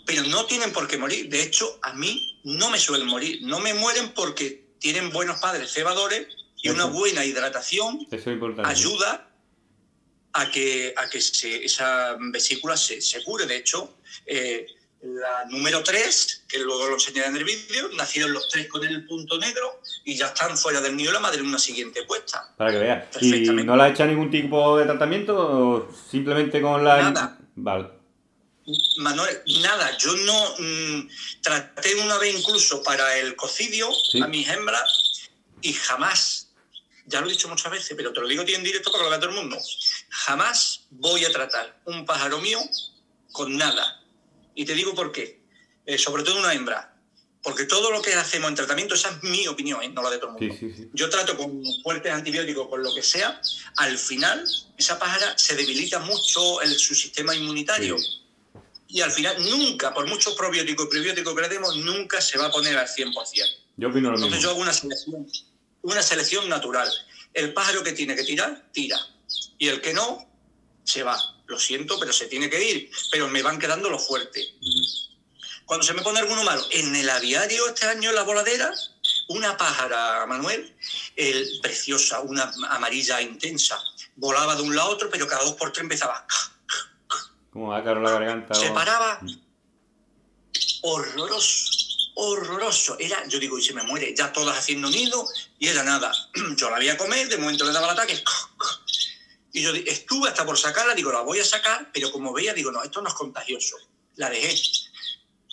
pero 0.05 0.23
no 0.23 0.45
tienen 0.45 0.71
por 0.71 0.87
qué 0.87 0.97
morir. 0.97 1.29
De 1.29 1.41
hecho, 1.41 1.79
a 1.81 1.93
mí 1.93 2.39
no 2.43 2.69
me 2.69 2.79
suelen 2.79 3.07
morir. 3.07 3.39
No 3.41 3.59
me 3.59 3.73
mueren 3.73 4.13
porque 4.13 4.67
tienen 4.79 5.11
buenos 5.11 5.39
padres 5.39 5.71
cebadores 5.73 6.27
y 6.61 6.69
una 6.69 6.85
buena 6.85 7.25
hidratación 7.25 8.05
Eso 8.11 8.29
es 8.29 8.33
importante. 8.35 8.69
ayuda 8.69 9.23
a 10.33 10.51
que, 10.51 10.93
a 10.95 11.09
que 11.09 11.19
se- 11.21 11.65
esa 11.65 12.15
vesícula 12.19 12.77
se, 12.77 13.01
se 13.01 13.23
cure. 13.23 13.47
De 13.47 13.57
hecho, 13.57 13.97
eh, 14.27 14.67
la 15.01 15.45
número 15.45 15.83
3, 15.83 16.45
que 16.47 16.59
luego 16.59 16.87
lo 16.87 16.93
enseñaré 16.95 17.27
en 17.27 17.37
el 17.37 17.43
vídeo, 17.43 17.89
nacieron 17.95 18.33
los 18.33 18.49
tres 18.49 18.67
con 18.67 18.83
el 18.83 19.05
punto 19.05 19.37
negro 19.37 19.81
y 20.03 20.15
ya 20.15 20.27
están 20.27 20.57
fuera 20.57 20.81
del 20.81 20.95
nido 20.95 21.11
la 21.11 21.19
madre 21.19 21.39
en 21.39 21.45
una 21.47 21.59
siguiente 21.59 22.03
puesta. 22.03 22.53
Para 22.57 22.71
que 22.71 22.77
veas. 22.79 23.05
¿Y 23.21 23.41
no 23.41 23.75
le 23.75 23.83
ha 23.83 23.89
hecho 23.89 24.05
ningún 24.05 24.31
tipo 24.31 24.77
de 24.77 24.85
tratamiento 24.85 25.35
o 25.37 25.95
simplemente 26.09 26.61
con 26.61 26.83
la... 26.83 27.01
Nada. 27.11 27.37
Vale. 27.55 27.89
Manuel, 28.97 29.41
nada, 29.61 29.97
yo 29.97 30.13
no 30.13 30.55
mm, 30.59 31.09
traté 31.41 31.95
una 31.95 32.17
vez 32.17 32.37
incluso 32.37 32.83
para 32.83 33.17
el 33.17 33.35
cocidio 33.35 33.87
Sí. 34.11 34.21
a 34.21 34.27
mis 34.27 34.47
hembras 34.49 35.29
y 35.61 35.71
jamás, 35.71 36.49
ya 37.05 37.21
lo 37.21 37.27
he 37.27 37.31
dicho 37.31 37.47
muchas 37.47 37.71
veces, 37.71 37.93
pero 37.95 38.11
te 38.11 38.19
lo 38.19 38.27
digo 38.27 38.43
en 38.43 38.63
directo 38.63 38.91
para 38.91 39.03
que 39.03 39.05
lo 39.05 39.09
vea 39.11 39.19
todo 39.19 39.29
el 39.29 39.35
mundo, 39.37 39.57
jamás 40.09 40.81
voy 40.89 41.23
a 41.23 41.31
tratar 41.31 41.79
un 41.85 42.05
pájaro 42.05 42.39
mío 42.41 42.59
con 43.31 43.55
nada. 43.55 44.01
Y 44.57 44.65
te 44.65 44.73
digo 44.73 44.93
por 44.93 45.11
qué, 45.11 45.45
Eh, 45.85 45.97
sobre 45.97 46.23
todo 46.23 46.37
una 46.39 46.51
hembra, 46.51 46.97
porque 47.41 47.63
todo 47.63 47.91
lo 47.91 48.01
que 48.01 48.13
hacemos 48.13 48.49
en 48.49 48.55
tratamiento, 48.55 48.95
esa 48.95 49.09
es 49.09 49.23
mi 49.23 49.47
opinión, 49.47 49.81
¿eh? 49.81 49.87
no 49.87 50.01
la 50.01 50.09
de 50.09 50.17
todo 50.17 50.31
el 50.31 50.33
mundo. 50.33 50.55
Sí, 50.59 50.67
sí, 50.67 50.75
sí. 50.75 50.89
Yo 50.91 51.09
trato 51.09 51.37
con 51.37 51.63
fuertes 51.81 52.11
antibióticos, 52.11 52.67
con 52.67 52.83
lo 52.83 52.93
que 52.93 53.01
sea, 53.01 53.39
al 53.77 53.97
final 53.97 54.43
esa 54.77 54.99
pájara 54.99 55.37
se 55.37 55.55
debilita 55.55 55.99
mucho 55.99 56.61
el, 56.61 56.77
su 56.77 56.93
sistema 56.93 57.33
inmunitario. 57.33 57.95
Y 58.89 58.99
al 58.99 59.11
final 59.11 59.37
nunca, 59.49 59.93
por 59.93 60.07
muchos 60.07 60.33
probióticos 60.33 60.87
y 60.87 60.89
prebióticos 60.89 61.33
que 61.33 61.41
le 61.41 61.49
demos, 61.49 61.77
nunca 61.77 62.19
se 62.19 62.37
va 62.37 62.47
a 62.47 62.51
poner 62.51 62.77
al 62.77 62.87
100%. 62.87 63.13
Yo 63.77 63.87
opino 63.87 64.09
lo 64.09 64.15
Entonces 64.15 64.41
yo 64.41 64.49
hago 64.49 64.59
una 64.59 64.73
selección, 64.73 65.25
una 65.83 66.01
selección 66.01 66.49
natural. 66.49 66.89
El 67.33 67.53
pájaro 67.53 67.81
que 67.83 67.93
tiene 67.93 68.13
que 68.15 68.23
tirar, 68.25 68.67
tira. 68.73 68.99
Y 69.57 69.69
el 69.69 69.79
que 69.79 69.93
no, 69.93 70.27
se 70.83 71.03
va. 71.03 71.36
Lo 71.47 71.59
siento, 71.59 71.97
pero 71.99 72.13
se 72.13 72.27
tiene 72.27 72.49
que 72.49 72.63
ir. 72.69 72.91
Pero 73.11 73.27
me 73.27 73.41
van 73.41 73.57
quedando 73.59 73.89
los 73.89 74.05
fuertes. 74.05 74.53
Cuando 75.65 75.85
se 75.85 75.93
me 75.93 76.01
pone 76.01 76.19
alguno 76.19 76.43
malo, 76.43 76.63
en 76.71 76.95
el 76.95 77.09
aviario 77.09 77.67
este 77.67 77.85
año 77.87 78.09
en 78.09 78.15
la 78.15 78.23
voladera, 78.23 78.71
una 79.29 79.57
pájara, 79.57 80.25
Manuel, 80.25 80.73
el- 81.15 81.59
preciosa, 81.61 82.21
una 82.21 82.51
amarilla 82.69 83.21
intensa, 83.21 83.77
volaba 84.15 84.55
de 84.55 84.61
un 84.61 84.75
lado 84.75 84.89
a 84.89 84.91
otro, 84.93 85.09
pero 85.09 85.27
cada 85.27 85.43
dos 85.43 85.55
por 85.55 85.71
tres 85.73 85.83
empezaba. 85.83 86.25
Como 87.51 87.73
ácaro 87.73 88.01
la 88.01 88.11
garganta. 88.11 88.53
Se 88.53 88.69
o- 88.69 88.73
paraba. 88.73 89.19
Mm. 89.21 89.41
Horroroso, 90.83 91.69
horroroso. 92.15 92.95
Era, 92.99 93.25
yo 93.27 93.39
digo, 93.39 93.57
y 93.57 93.63
se 93.63 93.73
me 93.73 93.83
muere, 93.83 94.13
ya 94.15 94.31
todas 94.31 94.57
haciendo 94.57 94.89
nido, 94.89 95.27
y 95.59 95.67
era 95.67 95.83
nada. 95.83 96.11
Yo 96.55 96.69
la 96.69 96.77
voy 96.77 96.89
a 96.89 96.97
comer, 96.97 97.27
de 97.27 97.37
momento 97.37 97.65
le 97.65 97.71
daba 97.73 97.87
el 97.87 97.93
ataque. 97.93 98.23
Y 99.53 99.61
yo 99.61 99.73
estuve 99.73 100.29
hasta 100.29 100.45
por 100.45 100.57
sacarla, 100.57 100.93
digo, 100.93 101.11
la 101.11 101.21
voy 101.21 101.39
a 101.39 101.45
sacar, 101.45 101.89
pero 101.93 102.11
como 102.11 102.33
veía, 102.33 102.53
digo, 102.53 102.71
no, 102.71 102.83
esto 102.83 103.01
no 103.01 103.09
es 103.09 103.15
contagioso. 103.15 103.77
La 104.15 104.29
dejé. 104.29 104.55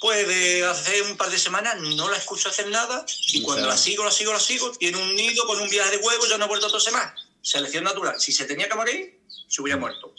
Pues 0.00 0.28
de 0.28 0.64
hace 0.64 1.02
un 1.02 1.16
par 1.16 1.30
de 1.30 1.38
semanas 1.38 1.80
no 1.80 2.11
la 2.11 2.16
escucho 2.16 2.48
hacer 2.48 2.68
nada 2.68 3.07
y 3.28 3.42
cuando 3.42 3.66
la 3.66 3.76
sigo, 3.76 4.04
la 4.04 4.11
sigo, 4.11 4.33
la 4.33 4.40
sigo, 4.40 4.70
tiene 4.72 4.98
un 4.98 5.14
nido 5.14 5.46
con 5.46 5.59
un 5.61 5.68
viaje 5.68 5.92
de 5.92 6.04
huevo, 6.04 6.26
ya 6.26 6.37
no 6.37 6.44
ha 6.44 6.48
vuelto 6.48 6.66
a 6.66 6.70
toser 6.70 6.92
más. 6.92 7.12
Selección 7.40 7.85
natural. 7.85 8.20
Si 8.20 8.33
se 8.33 8.44
tenía 8.44 8.68
que 8.68 8.74
morir, 8.74 9.20
se 9.48 9.62
hubiera 9.62 9.78
muerto. 9.78 10.14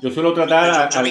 Yo 0.00 0.10
suelo 0.10 0.32
tratar 0.34 0.70
a, 0.70 0.88
Yo 0.90 1.00
a- 1.00 1.02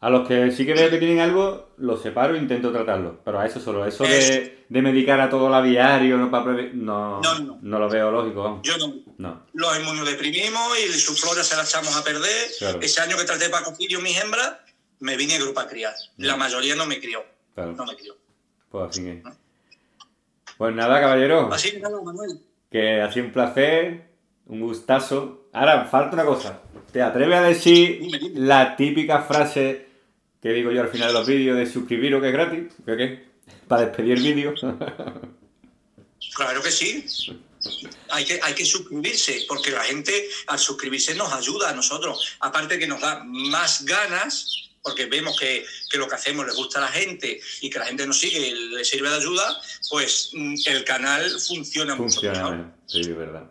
a 0.00 0.10
los 0.10 0.28
que 0.28 0.52
sí 0.52 0.64
que 0.64 0.74
veo 0.74 0.88
que 0.90 0.98
tienen 0.98 1.18
algo, 1.20 1.70
los 1.78 2.00
separo 2.00 2.34
e 2.36 2.38
intento 2.38 2.70
tratarlos. 2.70 3.14
Pero 3.24 3.40
a 3.40 3.46
eso 3.46 3.58
solo. 3.60 3.84
Eso 3.84 4.04
de, 4.04 4.64
de 4.68 4.82
medicar 4.82 5.20
a 5.20 5.28
todo 5.28 5.48
el 5.48 5.54
aviario, 5.54 6.16
no, 6.16 6.30
para 6.30 6.52
no, 6.72 7.20
No, 7.20 7.38
no. 7.40 7.58
no 7.60 7.78
lo 7.80 7.88
veo 7.88 8.10
lógico. 8.12 8.42
vamos. 8.44 8.60
Yo 8.62 8.78
no. 8.78 8.94
No. 9.18 9.42
Los 9.54 9.78
inmunodeprimimos 9.80 10.78
y 10.78 10.92
su 10.92 11.14
flora 11.16 11.42
se 11.42 11.56
la 11.56 11.62
echamos 11.64 11.96
a 11.96 12.04
perder. 12.04 12.46
Claro. 12.60 12.78
Ese 12.80 13.00
año 13.00 13.16
que 13.16 13.24
traté 13.24 13.48
pacofidio 13.48 14.00
mis 14.00 14.16
hembras, 14.20 14.52
me 15.00 15.16
vine 15.16 15.34
a 15.34 15.38
grupo 15.40 15.58
a 15.58 15.66
criar. 15.66 15.94
La 16.18 16.36
mayoría 16.36 16.76
no 16.76 16.86
me 16.86 17.00
crió. 17.00 17.24
Claro. 17.54 17.72
No 17.72 17.84
me 17.84 17.96
crió. 17.96 18.16
Pues 18.70 18.90
así 18.90 19.02
que. 19.02 19.22
Pues 20.56 20.74
nada, 20.74 21.00
caballero. 21.00 21.52
Así 21.52 21.72
que 21.72 21.80
nada, 21.80 22.00
Manuel. 22.02 22.40
Que 22.70 23.00
ha 23.00 23.10
sido 23.12 23.26
un 23.26 23.32
placer, 23.32 24.07
un 24.48 24.60
gustazo. 24.60 25.48
Ahora, 25.52 25.84
falta 25.86 26.14
una 26.14 26.24
cosa. 26.24 26.60
¿Te 26.92 27.02
atreves 27.02 27.38
a 27.38 27.42
decir 27.42 28.00
la 28.34 28.76
típica 28.76 29.22
frase 29.22 29.86
que 30.42 30.50
digo 30.50 30.70
yo 30.72 30.80
al 30.82 30.88
final 30.88 31.08
de 31.08 31.14
los 31.14 31.26
vídeos 31.26 31.56
de 31.58 31.66
suscribiros 31.66 32.20
que 32.20 32.28
es 32.28 32.32
gratis? 32.32 32.64
¿Qué 32.84 32.96
qué? 32.96 33.28
Para 33.66 33.86
despedir 33.86 34.18
el 34.18 34.22
vídeo. 34.22 34.54
Claro 36.34 36.62
que 36.62 36.70
sí. 36.70 37.04
Hay 38.10 38.24
que, 38.24 38.38
hay 38.42 38.54
que 38.54 38.64
suscribirse, 38.64 39.44
porque 39.48 39.70
la 39.72 39.82
gente 39.82 40.28
al 40.46 40.58
suscribirse 40.58 41.14
nos 41.14 41.32
ayuda 41.32 41.70
a 41.70 41.74
nosotros. 41.74 42.36
Aparte 42.40 42.78
que 42.78 42.86
nos 42.86 43.00
da 43.00 43.24
más 43.24 43.84
ganas, 43.84 44.68
porque 44.82 45.06
vemos 45.06 45.38
que, 45.38 45.64
que 45.90 45.98
lo 45.98 46.06
que 46.08 46.14
hacemos 46.14 46.46
le 46.46 46.52
gusta 46.54 46.78
a 46.78 46.82
la 46.82 46.88
gente 46.88 47.40
y 47.60 47.70
que 47.70 47.78
la 47.78 47.86
gente 47.86 48.06
nos 48.06 48.18
sigue 48.20 48.38
y 48.48 48.54
le 48.70 48.84
sirve 48.84 49.08
de 49.10 49.16
ayuda, 49.16 49.60
pues 49.90 50.30
mm, 50.32 50.54
el 50.66 50.84
canal 50.84 51.28
funciona, 51.40 51.94
mucho 51.96 52.20
Funciona. 52.20 52.38
mejor. 52.38 52.56
menos. 52.56 52.72
Sí, 52.86 53.00
es 53.00 53.16
verdad. 53.16 53.50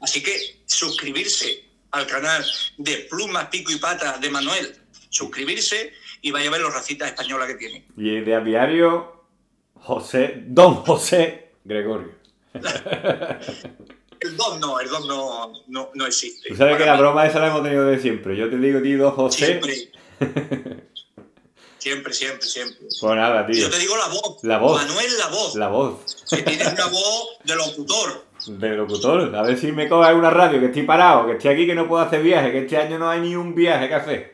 Así 0.00 0.22
que 0.22 0.62
suscribirse 0.66 1.64
al 1.90 2.06
canal 2.06 2.44
de 2.78 3.06
Plumas, 3.10 3.46
Pico 3.46 3.72
y 3.72 3.76
Pata 3.76 4.18
de 4.18 4.30
Manuel, 4.30 4.74
suscribirse 5.08 5.92
y 6.22 6.30
vaya 6.30 6.48
a 6.48 6.52
ver 6.52 6.60
los 6.60 6.72
racitas 6.72 7.08
españolas 7.08 7.48
que 7.48 7.54
tiene. 7.54 7.86
Y 7.96 8.20
de 8.20 8.34
aviario, 8.34 9.24
José, 9.74 10.42
Don 10.46 10.76
José 10.76 11.52
Gregorio. 11.64 12.14
El 14.20 14.36
don 14.36 14.60
no, 14.60 14.78
el 14.78 14.88
don 14.90 15.08
no, 15.08 15.50
no, 15.68 15.90
no 15.94 16.06
existe. 16.06 16.50
Tú 16.50 16.54
sabes 16.54 16.76
que 16.76 16.84
la 16.84 16.92
mí, 16.92 17.00
broma 17.00 17.26
esa 17.26 17.40
la 17.40 17.46
hemos 17.46 17.62
tenido 17.62 17.86
de 17.86 17.98
siempre. 17.98 18.36
Yo 18.36 18.50
te 18.50 18.58
digo, 18.58 18.82
tío, 18.82 19.10
José. 19.12 19.46
Siempre. 19.46 19.90
Siempre, 21.80 22.12
siempre, 22.12 22.46
siempre. 22.46 22.86
Pues 23.00 23.14
nada, 23.16 23.46
tío. 23.46 23.56
Yo 23.56 23.70
te 23.70 23.78
digo 23.78 23.96
la 23.96 24.06
voz. 24.08 24.44
La 24.44 24.58
voz. 24.58 24.80
Manuel, 24.86 25.18
la 25.18 25.26
voz. 25.28 25.54
La 25.56 25.68
voz 25.68 26.24
Que 26.30 26.42
tienes 26.42 26.72
una 26.74 26.86
voz 26.86 27.28
de 27.42 27.56
locutor. 27.56 28.24
del 28.46 28.76
locutor. 28.76 29.34
A 29.34 29.42
ver 29.42 29.58
si 29.58 29.72
me 29.72 29.88
coge 29.88 30.12
una 30.14 30.30
radio, 30.30 30.60
que 30.60 30.66
estoy 30.66 30.82
parado, 30.84 31.26
que 31.26 31.32
estoy 31.32 31.52
aquí, 31.54 31.66
que 31.66 31.74
no 31.74 31.88
puedo 31.88 32.02
hacer 32.02 32.22
viaje, 32.22 32.52
que 32.52 32.58
este 32.60 32.76
año 32.76 32.98
no 32.98 33.08
hay 33.10 33.20
ni 33.20 33.34
un 33.34 33.54
viaje 33.54 33.88
que 33.88 33.94
hacer. 33.94 34.32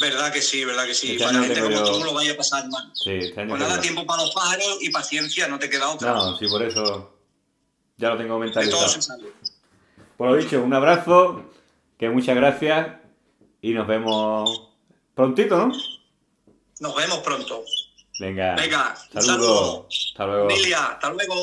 Verdad 0.00 0.32
que 0.32 0.40
sí, 0.40 0.64
verdad 0.64 0.86
que 0.86 0.94
sí. 0.94 1.12
Este 1.12 1.24
Para 1.24 1.38
año 1.38 1.46
gente 1.46 1.60
como 1.60 1.74
yo- 1.74 1.98
tú 1.98 2.04
lo 2.04 2.14
vaya 2.14 2.32
a 2.32 2.36
pasar 2.36 2.66
mal. 2.68 2.90
Sí, 2.94 3.10
este 3.12 3.40
año 3.40 3.50
Pues 3.50 3.60
nada, 3.60 3.80
tiempo 3.80 4.06
para 4.06 4.22
los 4.22 4.32
pájaros 4.34 4.78
y 4.80 4.90
paciencia, 4.90 5.48
no 5.48 5.58
te 5.58 5.68
queda 5.68 5.90
otra. 5.90 6.12
No, 6.12 6.36
sí, 6.38 6.46
por 6.48 6.62
eso 6.62 7.14
ya 7.98 8.10
lo 8.10 8.16
tengo 8.18 8.34
de 8.38 8.40
mentalizado. 8.46 8.78
todo 8.84 8.88
se 8.92 9.02
sale. 9.02 9.24
Por 10.16 10.30
lo 10.30 10.36
dicho, 10.36 10.62
un 10.62 10.72
abrazo, 10.72 11.44
que 11.98 12.08
muchas 12.08 12.36
gracias 12.36 12.88
y 13.60 13.72
nos 13.74 13.86
vemos 13.86 14.68
prontito, 15.14 15.56
¿no? 15.58 15.72
Nos 16.82 16.96
vemos 16.96 17.18
pronto. 17.20 17.64
Venga, 18.18 18.56
Venga, 18.56 18.96
saludos. 19.12 19.26
saludo. 19.26 19.86
Hasta 19.88 20.26
luego. 20.26 20.48
Lilia, 20.48 20.84
hasta 20.86 21.10
luego. 21.10 21.34